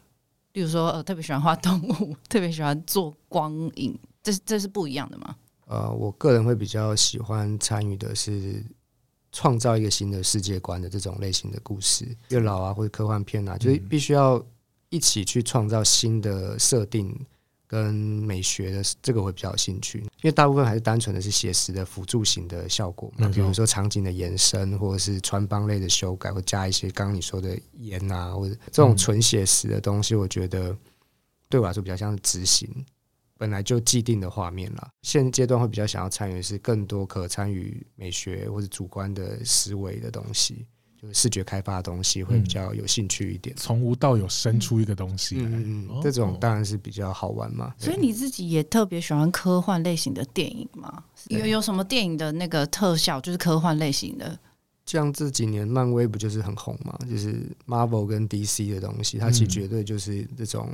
[0.52, 5.36] 比如说，呃，特别喜欢画动物， 特别喜欢做光影，这这是不一样的吗？
[5.65, 8.63] 呃，我个人会比较喜欢参与的是
[9.32, 14.43] 创造一个新的世界观的这种类型的故事，月老啊或者科幻片啊，就是必须要
[14.89, 17.15] 一起去创造新的设定
[17.69, 19.99] 跟美学的，这个会比较有兴趣。
[19.99, 30.75] 因为大部分还是单纯的是写实的辅助型的效果嘛，比如说场景的延伸，或者是穿帮类的修改，或加一些刚刚你说的烟啊，或者这种纯写实的东西，我觉得
[31.47, 32.67] 对我来说比较像是执行。
[33.38, 40.65] 本来就既定的画面了，现阶段会比较想要参与的是更多可参与美学或者主观的思维的东西，
[41.01, 43.55] 就是视觉开发的东西会比较有兴趣一点。
[43.55, 47.73] 从无到有生出一个东西，嗯嗯，这种当然是比较好玩嘛。
[47.77, 51.03] 所以你自己也特别喜欢科幻类型的电影吗？
[51.27, 54.38] 有有什么电影的那个特效就是科幻类型的？
[54.85, 56.97] 像这几年漫威不就是很红嘛？
[57.09, 60.69] 就是 Marvel 跟 DC 的东西，它其实绝对就是这种。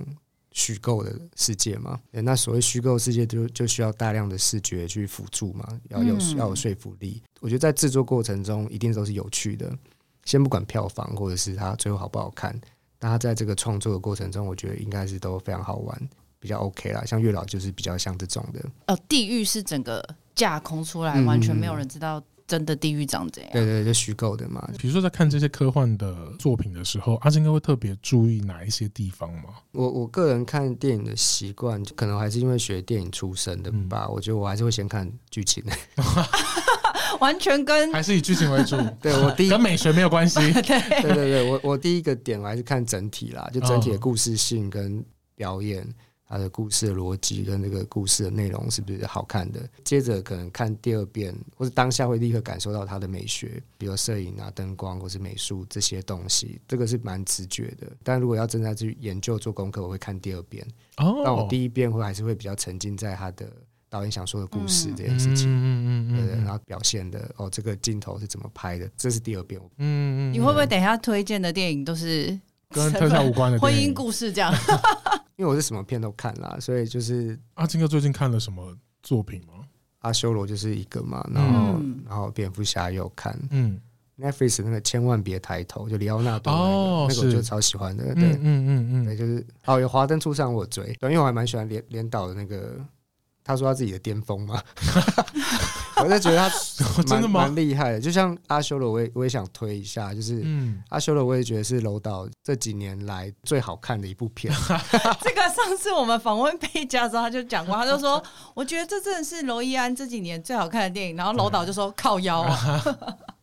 [0.58, 7.22] 虚构的世界嘛，那所谓虚构世界就就需要大量的视觉去辅助嘛，要有要有说服力。
[7.42, 9.78] 我觉得在制作过程中一定都是有趣的，
[10.26, 12.54] 先不管票房或者是它最后好不好看，
[13.00, 16.10] 但它在这个创作的过程中，我觉得应该是都非常好玩，
[16.40, 17.04] 比较 OK 啦。
[17.06, 18.60] 像月老就是比较像这种的。
[18.88, 22.22] 哦，地狱是整个架空出来，完全没有人知道。
[22.48, 23.52] 真的地狱长怎样？
[23.52, 24.64] 对对，就虚构的嘛。
[24.78, 29.46] 比如说，在看这些科幻的作品的时候，阿金哥会特别注意哪一些地方吗？
[29.72, 34.06] 我我个人看电影的习惯，可能还是因为学电影出身的吧。
[34.08, 35.64] 嗯、我觉得我还是会先看剧情，
[37.22, 38.78] 完全跟还是以剧情为主。
[39.02, 40.40] 对我第一跟美学没有关系。
[40.62, 45.04] 对对对，我我第一个点我还是看整体啦，就整体的故事性跟
[45.36, 45.84] 表演。
[45.84, 45.94] 哦
[46.28, 49.62] 他的故事的逻辑跟这个故事的内容是不是好看的？
[49.84, 57.86] 接着可能看第二遍，或者当下会立刻感受到它的美学，比如摄影啊、灯光或是美术这些东西，这个是蛮直觉的。
[58.02, 60.66] 但如果要真的去研究做功课，我会看第二遍。
[60.98, 63.48] 哦，那我第一遍会还是会比较沉浸在他的
[63.96, 69.58] 导演想说的故事这件事情，嗯嗯嗯，对，然后表现的哦，这个镜头是怎么拍的，这是第二遍。
[69.78, 72.38] 嗯嗯，你会不会等一下推荐的电影都是
[72.72, 74.54] 跟特效无关的婚姻故事这样？
[75.38, 79.64] 因为我是什么片都看啦，所以就是阿金哥最近看了什么作品吗？
[80.00, 83.80] 阿修罗就是一个嘛，然后、嗯、然后蝙蝠侠也有看，嗯
[84.20, 92.78] ，Netflix 那个千万别抬头，就里奥纳多那个，哦、那个我就超喜欢的，对，嗯嗯嗯对，就是哦，有华灯初上我追，对因为我还蛮喜欢连连导的那个。
[93.48, 94.60] 他说他自己的巅峰嘛，
[96.02, 96.50] 我就觉得他
[97.06, 98.00] 真的蛮厉害的。
[98.00, 104.52] 就像阿修罗，我也我也想推一下，就是嗯阿修罗，我也觉得是楼导这几年来最好看的一部片。
[105.22, 108.22] 这个上次我们访问佩嘉的时候，他就讲过，他就说，
[108.56, 111.16] 我觉得这真的是楼一安这几年最好看的电影。
[111.16, 112.84] 然后楼导就说靠腰啊，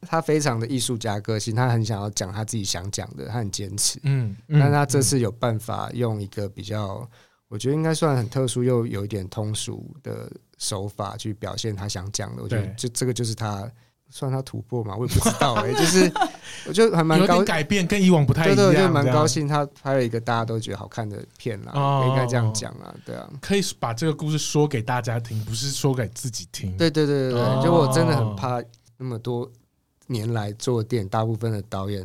[0.08, 4.00] 他非常的艺术家个性，他很想要讲他自己想讲的，他很坚持。
[4.02, 7.08] 嗯，但他这次有办法用一个比较。
[7.52, 12.42] 我觉得应该算很特殊又有一点通俗的手法去表现他想讲的。
[12.42, 13.70] 我觉得就这个就是他
[14.08, 16.10] 算他突破嘛，我也不知道哎、欸，就是
[16.66, 18.56] 我觉得还蛮高改变，跟以往不太一样。
[18.56, 26.74] 对对，就蛮高兴他拍了一个大家都觉得好看的片啦，哦、应该这样讲啊，对啊，可以把这个故事说给大家听，不是说给自己听。
[26.78, 28.62] 对对对对对，哦、就我真的很怕
[28.96, 29.46] 那么多
[30.06, 32.02] 年来做电影，大部分的导演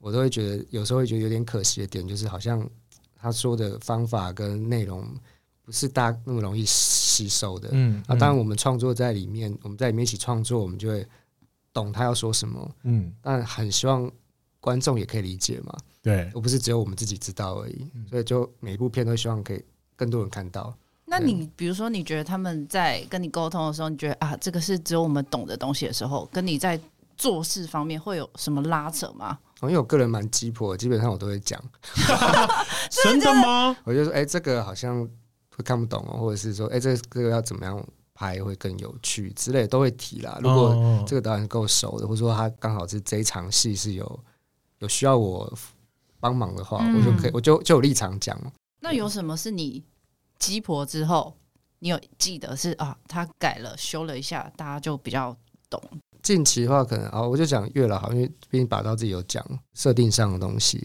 [0.00, 2.68] 我都会觉得有时候会觉得有点可惜的点，就是好像。
[3.24, 5.02] 他说的方法跟内容
[5.62, 7.70] 不是大家那么容易吸收的。
[7.72, 11.06] 嗯，啊，当然我们创作在里面，我们在里面一起创作，我们就会
[11.72, 12.70] 懂他要说什么。
[12.82, 14.12] 嗯，但很希望
[14.60, 15.74] 观众也可以理解嘛。
[16.02, 17.90] 对，而不是只有我们自己知道而已。
[18.10, 19.64] 所以就每一部片都希望可以
[19.96, 20.76] 更多人看到。
[21.06, 26.78] 那你比如说，你觉得他们在跟你沟通的时候，你觉得啊，这个是只有我们懂的东西的时候，跟你在
[27.16, 29.38] 做事方面会有什么拉扯吗？
[29.62, 31.62] 因为我个人蛮鸡婆，基本上我都会讲。
[32.90, 33.74] 真的吗？
[33.84, 35.02] 我就说，哎、欸，这个好像
[35.56, 40.38] 会看不懂哦，或者是说，哎、欸，这个这个要怎么样拍会更有趣之类都会提啦。
[40.42, 44.20] 如果这个导演够熟的，或者说他刚好是这一场戏是有
[44.80, 45.50] 有需要我
[46.20, 48.38] 帮忙的话，嗯、我就可以，我就就有立场讲。
[48.80, 49.82] 那有什么是你
[50.38, 51.34] 鸡婆之后，
[51.78, 52.96] 你有记得是啊？
[53.08, 55.34] 他改了修了一下，大家就比较
[55.70, 55.82] 懂。
[56.24, 60.82] 近期的话，可能啊，我就讲月老好，因为毕竟把刀自己有讲设定上的东西，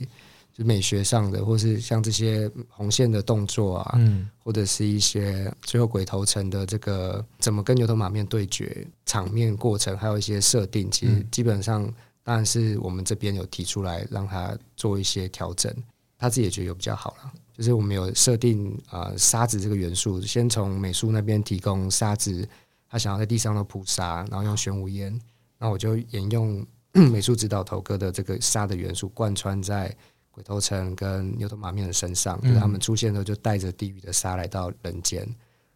[0.52, 11.90] 就美学上的，或是像这些红线的动作啊，嗯，或者是一些最后鬼头城的这个怎么跟牛头马面对决场面过程，还有一些设定，其实基本上
[12.22, 15.74] 当然是我们这边有提出来让他做一些调整，
[16.18, 17.32] 他自己也觉得有比较好了。
[17.56, 22.46] 就是我们有设定啊沙子这个元素，先从美术那边提供沙子。
[22.92, 25.14] 他想要在地上都铺沙，然后用玄武岩，
[25.60, 26.66] 那我就沿用
[27.12, 29.96] 美术指导头哥的这个沙的元素，贯穿在
[30.32, 32.42] 鬼头城跟牛头马面的身上。
[32.42, 35.22] 就是他们出现的时候，就带着地狱的沙来到人间，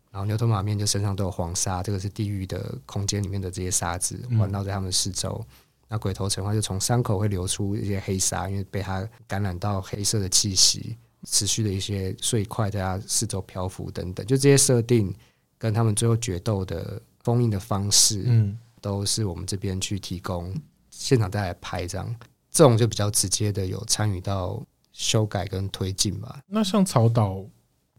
[0.10, 5.46] 然后牛头马面就身上都有黄沙，这个是地狱的空间里面的这些沙子环绕在他们四周。
[5.90, 15.14] 那鬼头城的话，就从伤口会流出一些黑沙，因为被它感染到黑色的气息，持续的一些碎块在他四周漂浮等等，就这些设定。
[15.56, 20.54] 跟他们最后决斗的封印的方式，嗯，都是我们这边去提供
[20.90, 22.16] 现场再来拍，这样
[22.52, 26.42] 这种就比较直接的有参与到修改跟推进吧。
[26.46, 27.42] 那像曹导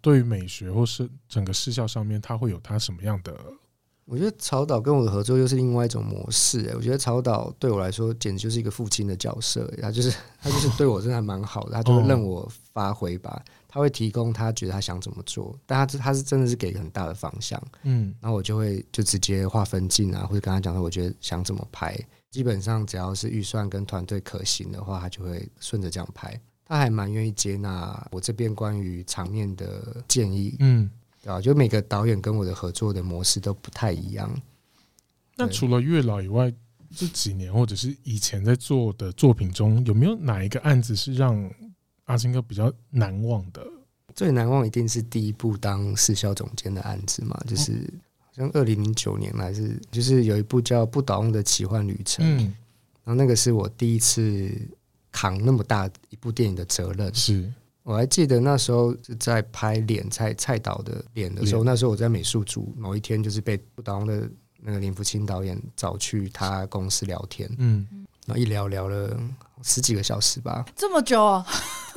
[0.03, 3.35] 对于美学或是整个视效上面，他会有他什么样的？
[4.05, 6.69] 我觉得曹导跟我的合作又是另外一种模式。
[6.69, 13.43] 哎，我觉得曹导对我来说简直就是一个父亲的角色，他就是他就是对我真的还蛮好的，他就会任我发挥吧。
[13.75, 21.99] 他会提供他觉得他想怎么做，但他他是真的是给很大的方向，嗯，然后我就会就直接划分镜啊，或者跟他讲说，我觉得想怎么拍，
[22.31, 26.41] 基本上只要是预算跟团队可行的话，他就会顺着这样拍。
[26.65, 30.89] 他还蛮愿意接纳我这边关于场面的建议，嗯，
[31.21, 31.41] 对吧？
[31.41, 34.33] 就每个导演跟我的合作的模式都不太一样。
[35.35, 36.55] 那除了月老以外，
[36.95, 41.51] 这几年或者是以前在做的作品中，有没有哪一个案子是让
[42.05, 43.67] 阿青哥比较难忘的，
[44.15, 47.73] 最难忘一定是第一部当市销总监的案子嘛，就是
[48.19, 52.55] 好像二零零九年还是，就是有一部叫《不倒翁的奇幻旅程》，嗯，
[53.05, 54.51] 然后那个是我第一次
[55.11, 57.15] 扛那么大一部电影的责任。
[57.15, 64.29] 是，我还记得那时候是在拍脸蔡蔡导的脸的时候，那时候我在美术组，某一天就是被不倒翁的
[64.61, 67.87] 那个林福清导演找去他公司聊天，嗯，
[68.27, 69.21] 然后一聊聊了
[69.63, 71.47] 十几个小时吧，这么久啊。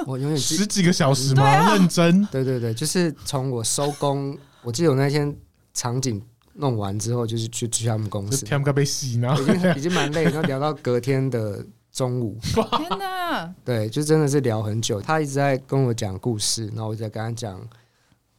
[0.05, 1.43] 我永远 十几个小时吗？
[1.43, 2.23] 啊、认真？
[2.27, 5.35] 对对对，就是从我收工，我记得我那天
[5.73, 6.21] 场景
[6.53, 12.37] 弄完之后，就是去去他们公司，天被洗呢，已经已经蛮累，然后聊到隔天的中午。
[12.77, 13.51] 天哪！
[13.65, 15.01] 对，就真的是聊很久。
[15.01, 17.59] 他一直在跟我讲故事，然后我在跟他讲，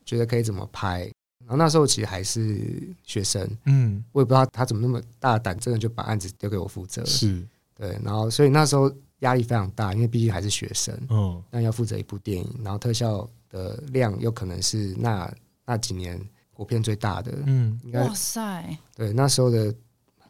[0.07, 1.11] 觉得可以怎么拍。
[1.41, 7.05] 然后那时候其实还是学生，嗯，我也不知道他怎么那么大胆，真的就把案子丢给我负责。
[7.05, 8.89] 是，对，然后所以那时候。
[9.21, 15.33] 压力非常大，因为毕竟还是学生，嗯，那要负责一部电影，然后特效的量又可能是那
[15.65, 16.21] 那几年
[16.53, 19.75] 国片最大的，嗯，应该哇塞，对，那时候的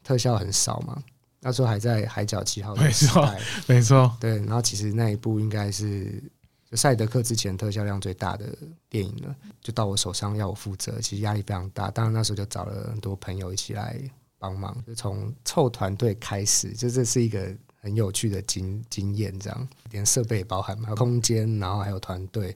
[0.03, 1.03] 特效很少嘛，
[1.41, 3.35] 那时候还在海角七号的时代，没错，
[3.67, 6.23] 没错，对，然后其实那一部应该是
[6.71, 8.57] 就赛德克之前特效量最大的
[8.89, 14.01] 电影了，就到我手上要我负责，其实压力非常大，当然那时候就找了很多朋友一起来
[14.39, 17.55] 帮忙，就从凑团队开始，就这是一个。
[17.81, 22.47] 很有趣的经经验，这样连设备也包含，还有空间，然后还有团队，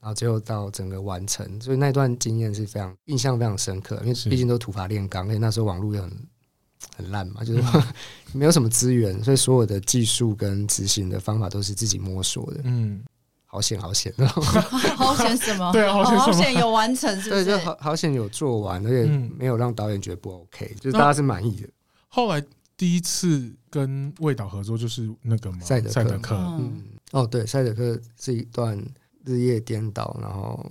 [0.00, 3.96] 然后最后到整个完成，所以那段经验是非常印象非常深刻。
[4.02, 6.10] 因为毕竟都土法炼钢，而且那时候网络也很
[6.96, 7.62] 很烂嘛，就是
[8.34, 12.60] 没有什么资源，所以所有的技术跟执行的方法都是自己摸索的。
[12.64, 13.00] 嗯，
[13.46, 14.12] 好险好险，
[14.96, 15.70] 好险什么？
[15.72, 17.44] 对啊，好险好险有完成，是不是？
[17.44, 19.06] 对，就好好险有做完，而且
[19.38, 21.68] 没有让导演觉得不 OK，就是大家是满意的。
[22.08, 22.44] 后来。
[22.78, 25.58] 第一次跟魏导合作就是那个吗？
[25.60, 26.04] 赛德克。
[26.04, 28.80] 德克嗯，哦，对，赛德克是一段
[29.24, 30.64] 日夜颠倒，然后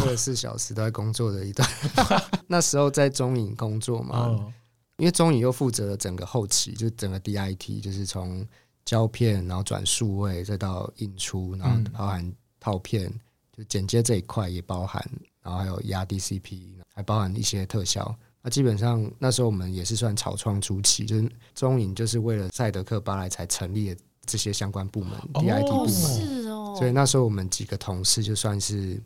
[0.00, 1.66] 二十四小时都在工作的一段。
[2.48, 4.52] 那时候在中影工作嘛，哦、
[4.96, 8.44] 因为中影又负责了整个后期，就是整个 DIT，就是从
[8.84, 13.20] 胶片，然后转数位，再到印出，然后包含套片，嗯、
[13.58, 15.00] 就剪接这一块也包含，
[15.40, 18.18] 然后还有压 DCP，还包含一些特效。
[18.42, 26.74] 那基本上那时候我们也是算草创初期，就是中影就是为了赛德克巴莱才成立的这些相关部门，DIT 部门，是哦。
[26.76, 29.00] 所以那时候我们几个同事就算是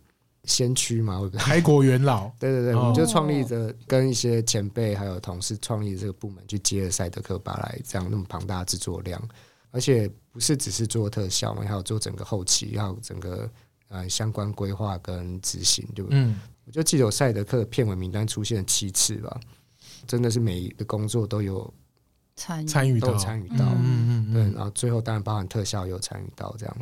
[0.44, 2.28] 先驱嘛，开国元老。
[2.40, 9.20] 对对对，我们就创立着跟一些前辈还有同事创立这个部门，去接了赛德克巴莱这样那么庞大的制作量。
[9.72, 13.50] 而且不是只是做特效嘛，还有做整个后期，还有整个
[13.88, 16.18] 呃相关规划跟执行，对不对？
[16.18, 19.40] 嗯，我就记得有赛德克的片尾名单出现了七次吧，
[20.06, 21.72] 真的是每一个工作都有
[22.34, 26.76] 参参与到，都参与到，嗯嗯嗯，对，然后最后当然包含特效也有参与到这样。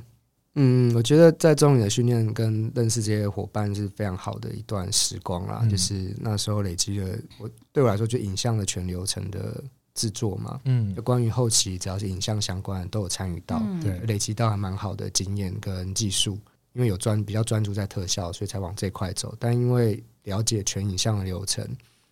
[0.57, 9.63] 嗯，我觉得在中影的训练跟认识这些伙伴是非常好的一段时光啦，嗯、就是那时候累积了我对我来说就影像的全流程的
[9.95, 16.39] 制作嘛，嗯，就关于后期只要是影像相关的都有参与到，对、嗯，累积到还蛮好的经验跟技术，
[16.75, 19.35] 因为有专比较专注在特效，所以才往这块走。
[19.41, 21.65] 但因为了解全影像的流程，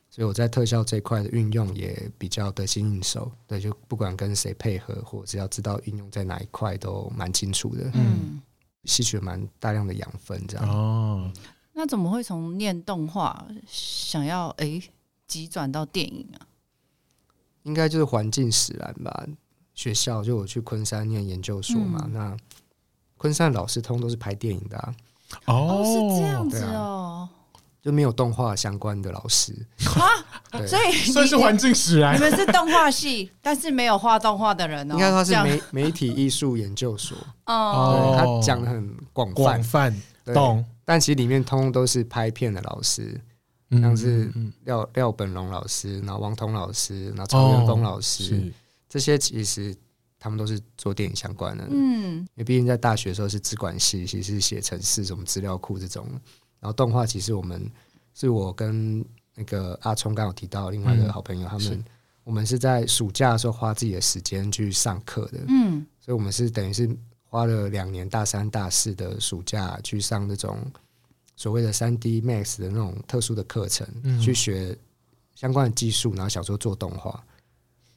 [0.08, 3.30] 所以我在特效这块的运用也比较得心应手。
[3.46, 7.90] 对，就不管跟谁配合，或者是要知道运用在哪一块，都蛮清楚的。
[7.94, 8.40] 嗯，
[8.84, 10.68] 吸取了蛮大量的养分，这样。
[10.68, 11.32] 哦，
[11.72, 14.80] 那怎么会从念动画想要哎
[15.26, 16.46] 急转到电影啊？
[17.64, 19.26] 应该就是环境使然吧。
[19.74, 22.36] 学校就我去昆山念研究所嘛，嗯、那
[23.22, 24.94] 昆山老师通都是拍电影的啊。
[25.46, 27.28] 哦，是这样子哦。
[27.80, 29.52] 就没有动画相关的老师
[29.96, 32.14] 啊，所以所以是环境使然。
[32.14, 34.94] 你们是动画系，但是没有画动画的人哦。
[34.98, 37.16] 应该他是媒媒体艺术研究所
[37.46, 40.02] 哦，他讲的很广泛，广泛
[40.32, 40.64] 懂。
[40.84, 43.20] 但其实里面通通都是拍片的老师，
[43.70, 44.32] 像是
[44.64, 48.52] 廖廖本龙老师，然后王彤老师，然后曹元峰老师，
[48.88, 49.74] 这些其实
[50.22, 51.66] 他们都是做电影相关的。
[51.68, 56.06] 嗯，因为毕竟在大学的时候是资管系，其实是写程式、什么资料库这种。
[56.60, 57.68] 然后动画其实我们
[58.14, 59.04] 是我跟
[59.34, 61.84] 那个阿聪刚有提到另外一个好朋友，他们
[62.22, 66.88] 我们是在暑假的时候花自己的时间去上课的，嗯，所以我们是等于是
[67.24, 70.56] 花了两年大三大四的暑假去上那种
[71.34, 73.84] 所谓的三 D Max 的那种特殊的课程，
[74.20, 74.78] 去学
[75.34, 77.24] 相关的技术，然后想说做动画。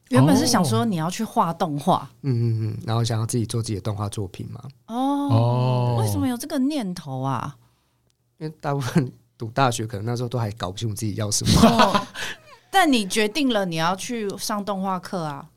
[0.09, 4.61] 原本是想说你要去画动画，嗯嗯嗯，然后想要自己做自己的动画作品嘛。
[4.87, 7.55] 哦，为什么有这个念头啊？
[8.37, 11.61] 因为大部分读大学，可能那时候都还搞不清楚自己要什么。
[11.67, 12.07] 哦，
[12.69, 15.49] 但你决定了你要去上动画课啊？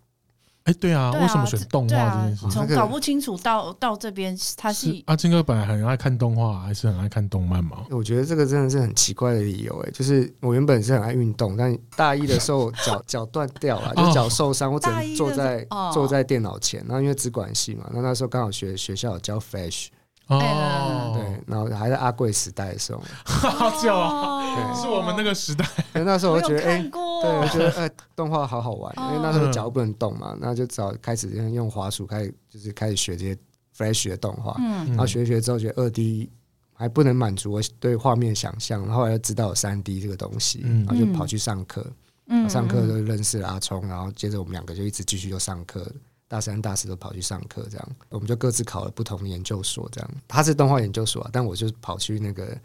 [0.69, 2.47] 哎，对啊，为什么选动画这件事？
[2.51, 7.87] 从搞不清楚到到这边，他是阿金哥本来很爱看动画，还是很爱看动漫嘛？
[7.89, 9.83] 我觉得这个真的是很奇怪的理由。
[9.87, 16.85] 哎，就是我原本是很爱运动，但大一的时候脚 脚断掉了，就脚受伤，我只能坐在坐在电脑前。
[16.87, 19.87] 然后因为资管系嘛，那那时候刚好学学校有教 Flash。
[20.29, 25.65] 哦，对，然后还在阿贵时代的时候，好久啊，对， 是我们那个时代。
[25.93, 33.37] 那时候我觉得，哎，对，我觉得哎，动画好好玩，因为那时候脚不能动嘛，那就早开始用滑鼠开始，就是开始学这些
[33.77, 34.55] Flash 的动画。
[34.59, 36.31] 嗯，然后学学之后觉得二 D
[36.75, 41.85] 还不能满足我对画面想象，然后后来又知道有三 D 这个东西，然后就跑去上课。
[42.31, 45.91] 嗯，上课就认识了阿聪，然后接着我们两个就一直继续就上课。
[46.29, 49.89] 大三、大四都跑去上课，这样我们就各自考了不同的研究所。
[49.91, 52.57] 这样他是动画研究所，但我就跑去那个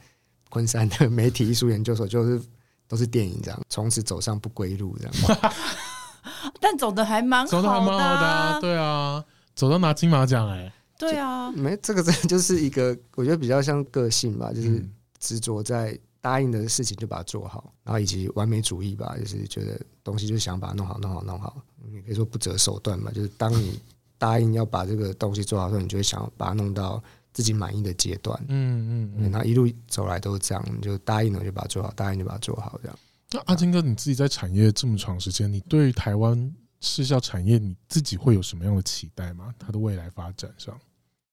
[0.50, 2.42] 昆山的媒体艺术研究所，就是
[2.88, 5.40] 都是电影这样，从此走上不归路这样。
[6.60, 9.24] 但走的还蛮好的，走的还蛮好的啊，对啊，
[9.56, 14.86] 走到拿金马奖哎，对啊，没这个真的就是一个，我觉得比较像个性吧，就是
[15.20, 21.56] 执着在答应的事情就把它做好，然后以及完美主义吧，就是觉得东西就是想把它弄好、弄好、弄好。
[21.92, 23.80] 你可以说不择手段嘛，就是当你
[24.18, 27.02] 答应要把这个东西做好的时候，你就会想要把它弄到
[27.34, 28.40] 自己满意的阶段。
[28.48, 33.00] 嗯嗯，然后一路走来都是这样，你就答应了就把它做好，答应就把它做好这样。
[33.32, 39.54] 那阿金哥，你自己在产业这么长时间，你对于台湾视效产业你自己会有什么样的期待吗？
[39.60, 40.80] 它的未来发展上，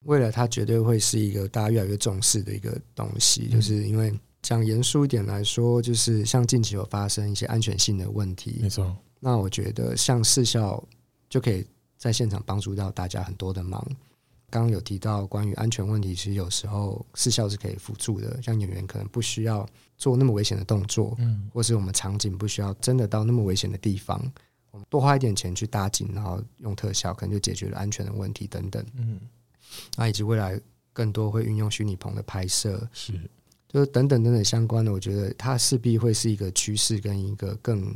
[0.05, 4.12] 未来它绝对会是一个大家越来越重视的一个东西，就是因为。
[4.42, 8.96] 讲严肃一点来说，就是像近期有发生一些安全性的问题，没错。
[9.21, 10.83] 那我觉得像视效
[11.29, 11.64] 就可以
[11.97, 13.87] 在现场帮助到大家很多的忙。
[14.49, 18.43] 刚刚有提到关于安全问题，其实有时候视效是可以辅助的。
[18.43, 19.64] 像演员可能不需要
[19.97, 24.21] 做那么危险的动作，嗯，或是我们场景不需要真的到那么危险的地方，
[24.73, 28.85] 我们多花一点钱去搭景，然后用特效，可能就解决了安全的问题等等。
[28.97, 29.21] 嗯，
[29.97, 30.61] 那以及未来
[30.93, 33.12] 更多会运用虚拟棚的拍摄，是。
[33.68, 37.95] 就是等等等等相关的，我觉得它势必会是一个趋势跟一个更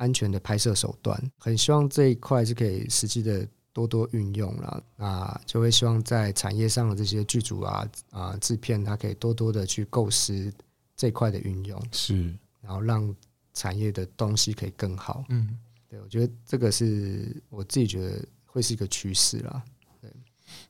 [0.00, 1.16] 安全的拍摄手段。
[1.38, 10.52] 很希望这一块是可以实际的多多运用了，那就会希望在产业上的这些剧组啊啊制片，它可以多多的去构思
[10.96, 13.14] 这一块的运用，是，然后让
[13.54, 15.24] 产业的东西可以更好。
[15.28, 19.62] 嗯，对，我觉得这个是我自己觉得会是一个趋势啦。
[20.00, 20.10] 对，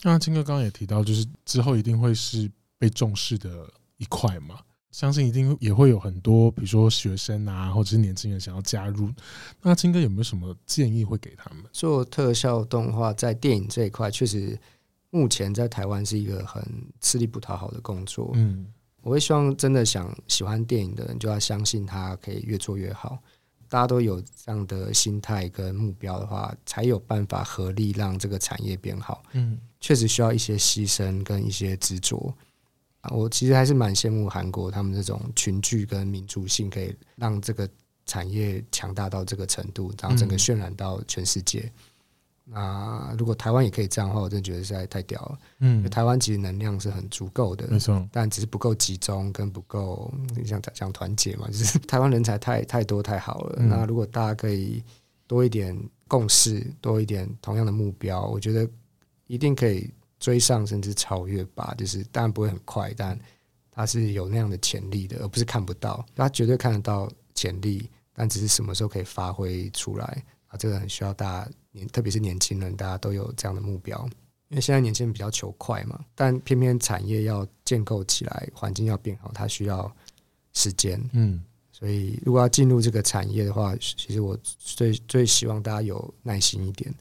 [0.02, 3.68] 那金哥刚刚也提到，就是之后一定会是被重视的。
[4.00, 4.58] 一块嘛，
[4.90, 9.08] 相信一定也会有很多，比如说学生啊，或者是年轻人想要加入。
[9.62, 11.64] 那阿青哥有没有什么建议会给他们？
[11.72, 14.58] 做特效动画在电影这一块，确实
[15.10, 16.62] 目前在台湾是一个很
[17.00, 18.32] 吃力不讨好的工作。
[18.34, 18.66] 嗯，
[19.02, 23.18] 我会希望真的想喜欢电影的人，就要相信他可以越做越好。
[23.68, 29.22] 大家都有这样的心态跟目标的话，才有办法合力让这个产业变好。
[29.34, 32.34] 嗯，确实需要一些牺牲跟一些执着。
[33.08, 37.66] 我其实还是蛮羡慕韩国他们这种群聚跟民族性，可以让这个
[38.04, 41.60] 产业强大到这个程度，然后整个渲染到全世界。
[42.44, 45.38] 嗯、那如果台湾也可以这样的话，我真的觉得实在太屌了。
[45.60, 50.12] 嗯，台湾其实能量是很足够的，没错，但只是不够集中，跟不够
[50.44, 53.56] 像讲团结嘛，就是台湾人才太太多太好了。
[53.60, 54.84] 嗯、那如果大家可以
[55.26, 55.74] 多一点
[56.06, 58.68] 共识，多一点同样的目标，我觉得
[59.26, 59.90] 一定可以。
[60.20, 63.18] 追上甚至超越吧，就是当然不会很快，但
[63.70, 66.06] 他是有那样的潜力的，而不是看不到。
[66.14, 70.56] 他绝对看得到潜力，但只是什么时候可以发挥出来啊？
[70.56, 74.08] 这个很需要大家年，特别是年轻人，大家都有这样的目标。
[74.48, 79.90] 因为现在年轻人比较求快嘛，但偏偏产业要建构起来，环境要变好，它需要
[80.52, 81.00] 时间。
[81.12, 81.40] 嗯，
[81.72, 86.92] 所以如果要进入这个产业的话，其实我最最希望大家有耐心一点。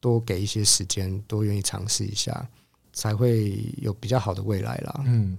[0.00, 2.48] 多给一些时间，多愿意尝试一下，
[2.92, 5.02] 才会有比较好的未来啦。
[5.06, 5.36] 嗯，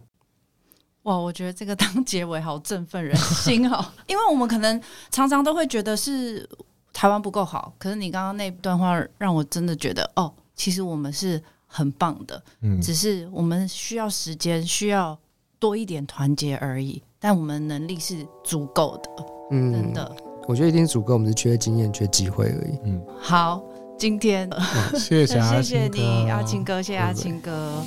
[1.03, 4.82] 哇，我觉得这个当结尾好振奋人心哦， 因为我们可能
[5.12, 6.47] 常常都会觉得是
[6.93, 15.18] 台湾不够好，可是你刚刚那段话让我真的觉得，哦，其实我们是很棒的，嗯，只是我们需要时间，需要
[15.57, 20.16] 多一点团结而已，但我们能力是足够的，嗯，真的，
[20.47, 22.78] 我觉得一定足够，我们是缺经验、缺机会而已。
[22.84, 23.64] 嗯，好。
[24.00, 24.50] 今天，
[24.97, 27.84] 谢谢 谢谢你，阿青哥，谢谢阿青哥。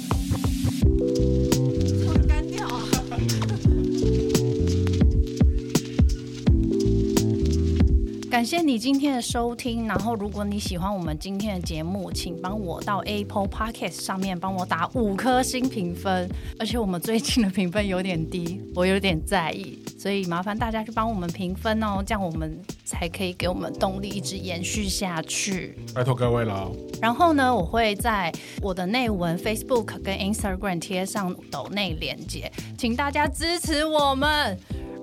[8.33, 16.26] 感谢你今天的收听，然后如果你喜欢我们今天的节目，请帮我到 Apple Podcast 上面帮我打五颗星评分，
[16.59, 25.76] 而且我们最近的评分有点低，我有点在意，所以麻烦大家去帮我们评分哦，这样我们才可以给我们动力一直延续下去。
[25.95, 26.72] 拜托各位了。
[27.03, 34.59] 然后呢，我会在我的内文 Facebook 跟 Instagram 贴上抖内连接，请大家支持我们。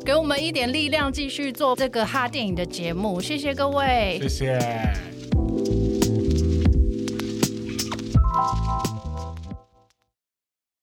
[0.05, 3.21] 给我们一点力量，继续做这个哈电影的节目。
[3.21, 5.18] 谢谢各位，谢谢。